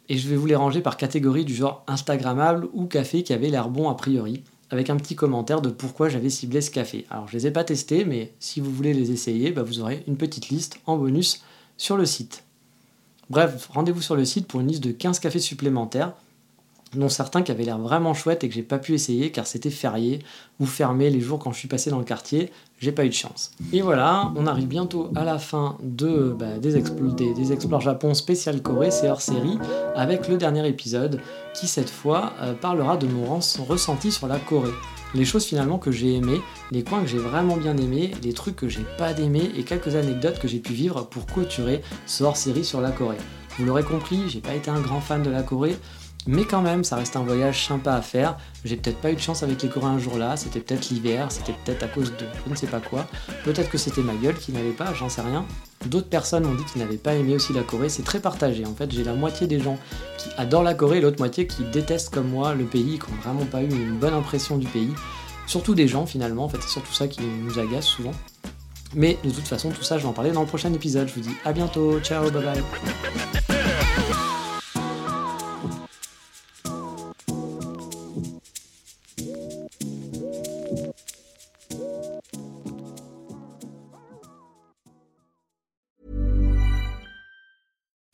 et 0.10 0.18
je 0.18 0.28
vais 0.28 0.36
vous 0.36 0.46
les 0.46 0.56
ranger 0.56 0.82
par 0.82 0.98
catégorie 0.98 1.46
du 1.46 1.54
genre 1.54 1.84
instagrammable 1.88 2.68
ou 2.74 2.86
café 2.86 3.24
qui 3.24 3.34
avait 3.34 3.50
l'air 3.50 3.70
bon 3.70 3.90
a 3.90 3.96
priori 3.96 4.44
avec 4.70 4.90
un 4.90 4.98
petit 4.98 5.16
commentaire 5.16 5.62
de 5.62 5.70
pourquoi 5.70 6.10
j'avais 6.10 6.30
ciblé 6.30 6.62
ce 6.62 6.72
café. 6.72 7.06
Alors 7.10 7.28
je 7.28 7.34
les 7.34 7.48
ai 7.48 7.52
pas 7.52 7.64
testés, 7.64 8.06
mais 8.06 8.34
si 8.40 8.60
vous 8.60 8.72
voulez 8.72 8.94
les 8.94 9.12
essayer, 9.12 9.52
bah, 9.52 9.64
vous 9.64 9.80
aurez 9.80 10.04
une 10.08 10.18
petite 10.18 10.50
liste 10.50 10.80
en 10.86 10.98
bonus 10.98 11.44
sur 11.78 11.98
le 11.98 12.06
site. 12.06 12.44
Bref, 13.30 13.70
rendez-vous 13.72 14.02
sur 14.02 14.16
le 14.16 14.26
site 14.26 14.48
pour 14.48 14.62
une 14.62 14.68
liste 14.68 14.84
de 14.84 14.92
15 14.92 15.20
cafés 15.20 15.40
supplémentaires 15.40 16.14
dont 16.94 17.10
certains 17.10 17.42
qui 17.42 17.52
avaient 17.52 17.64
l'air 17.64 17.78
vraiment 17.78 18.14
chouettes 18.14 18.44
et 18.44 18.50
que 18.50 18.56
j'ai 18.56 18.64
pas 18.64 18.80
pu 18.80 18.94
essayer 18.94 19.32
car 19.32 19.46
c'était 19.46 19.70
férié 19.70 20.20
ou 20.60 20.66
fermé 20.66 21.10
les 21.10 21.20
jours 21.20 21.40
quand 21.40 21.52
je 21.52 21.60
suis 21.60 21.68
passé 21.68 21.90
dans 21.90 22.00
le 22.00 22.06
quartier, 22.06 22.52
j'ai 22.80 22.92
pas 22.92 23.06
eu 23.06 23.10
de 23.10 23.14
chance. 23.14 23.52
Et 23.74 23.82
voilà, 23.82 24.32
on 24.36 24.48
arrive 24.48 24.68
bientôt 24.68 25.10
à 25.16 25.24
la 25.24 25.40
fin 25.40 25.78
de, 25.82 26.36
bah, 26.38 26.60
des, 26.60 26.82
des, 27.34 27.52
Explore 27.52 27.82
Japon 27.82 28.14
spécial 28.14 28.62
Corée, 28.62 28.92
c'est 28.92 29.10
hors 29.10 29.22
série, 29.22 29.58
avec 29.96 30.28
le 30.28 30.38
dernier 30.38 30.68
épisode 30.68 31.20
qui 31.54 31.68
cette 31.68 31.90
fois 31.90 32.34
euh, 32.42 32.54
parlera 32.54 32.98
de 32.98 33.08
mon 33.08 33.26
ressenti 33.68 34.12
sur 34.12 34.28
la 34.28 34.40
Corée. 34.40 34.74
Les 35.16 35.26
choses 35.26 35.46
finalement 35.46 35.78
que 35.78 35.92
j'ai 35.92 36.16
aimées, 36.16 36.42
les 36.72 36.84
coins 36.84 37.02
que 37.02 37.08
j'ai 37.08 37.18
vraiment 37.18 37.56
bien 37.56 37.78
aimés, 37.78 38.12
les 38.24 38.34
trucs 38.34 38.58
que 38.58 38.68
j'ai 38.68 38.86
pas 38.98 39.18
aimés 39.18 39.52
et 39.56 39.64
quelques 39.64 39.96
anecdotes 39.96 40.38
que 40.38 40.48
j'ai 40.48 40.60
pu 40.60 40.74
vivre 40.74 41.04
pour 41.04 41.26
clôturer 41.26 41.82
ce 42.06 42.24
hors 42.24 42.36
série 42.36 42.66
sur 42.66 42.82
la 42.82 42.92
Corée. 42.92 43.18
Vous 43.58 43.66
l'aurez 43.66 43.84
compris, 43.84 44.20
j'ai 44.28 44.42
pas 44.42 44.54
été 44.54 44.70
un 44.70 44.82
grand 44.82 45.02
fan 45.02 45.24
de 45.24 45.32
la 45.32 45.42
Corée, 45.44 45.78
mais 46.28 46.46
quand 46.46 46.62
même, 46.62 46.84
ça 46.84 46.98
reste 46.98 47.16
un 47.16 47.24
voyage 47.24 47.66
sympa 47.66 47.94
à 47.94 48.02
faire. 48.02 48.38
J'ai 48.66 48.76
peut-être 48.76 48.98
pas 48.98 49.12
eu 49.12 49.16
de 49.16 49.20
chance 49.20 49.44
avec 49.44 49.62
les 49.62 49.70
Coréens 49.70 49.92
un 49.92 50.00
jour 50.00 50.18
là, 50.18 50.38
c'était 50.38 50.60
peut-être 50.60 50.90
l'hiver, 50.90 51.32
c'était 51.32 51.54
peut-être 51.64 51.84
à 51.84 51.88
cause 51.88 52.12
de 52.12 52.26
je 52.46 52.52
ne 52.52 52.56
sais 52.56 52.68
pas 52.68 52.80
quoi. 52.80 53.08
Peut-être 53.44 53.70
que 53.70 53.78
c'était 53.78 54.02
ma 54.02 54.14
gueule 54.16 54.38
qui 54.38 54.52
n'avait 54.52 54.72
pas, 54.72 54.94
j'en 54.94 55.10
sais 55.10 55.22
rien. 55.22 55.46
D'autres 55.86 56.10
personnes 56.10 56.46
ont 56.46 56.54
dit 56.54 56.64
qu'ils 56.66 56.82
n'avaient 56.82 56.98
pas 56.98 57.14
aimé 57.14 57.36
aussi 57.36 57.54
la 57.54 57.64
Corée, 57.64 57.90
c'est 57.90 58.04
très 58.04 58.20
partagé. 58.20 58.66
En 58.66 58.74
fait, 58.74 58.92
j'ai 58.92 59.04
la 59.04 59.14
moitié 59.14 59.48
des 59.48 59.60
gens 59.60 59.78
qui 60.18 60.30
adorent 60.38 60.64
la 60.64 60.74
Corée 60.74 60.98
et 60.98 61.02
l'autre 61.02 61.20
moitié 61.20 61.48
qui 61.48 61.64
détestent 61.64 62.14
comme 62.14 62.30
moi 62.30 62.54
le 62.54 62.66
pays, 62.66 63.00
qui 63.00 63.12
n'ont 63.12 63.22
vraiment 63.24 63.46
pas 63.46 63.62
eu 63.62 63.70
une 63.70 63.98
bonne 63.98 64.14
impression 64.14 64.58
du 64.58 64.68
pays. 64.68 64.94
Surtout 65.46 65.76
des 65.76 65.88
gens 65.88 66.06
finalement, 66.06 66.46
en 66.46 66.50
fait, 66.50 66.62
c'est 66.62 66.72
surtout 66.72 66.94
ça 66.94 67.08
qui 67.08 67.22
nous 67.22 67.58
agace 67.58 67.86
souvent. 67.86 68.12
Mais 68.94 69.18
de 69.24 69.30
toute 69.30 69.48
façon, 69.48 69.70
tout 69.72 69.84
ça, 69.84 69.98
je 69.98 70.04
vais 70.04 70.10
en 70.10 70.14
parler 70.14 70.32
dans 70.32 70.42
le 70.42 70.48
prochain 70.48 70.74
épisode. 70.74 71.08
Je 71.08 71.14
vous 71.14 71.22
dis 71.22 71.36
à 71.46 71.54
bientôt, 71.54 72.00
ciao, 72.00 72.30
bye 72.32 72.44
bye. 72.44 73.42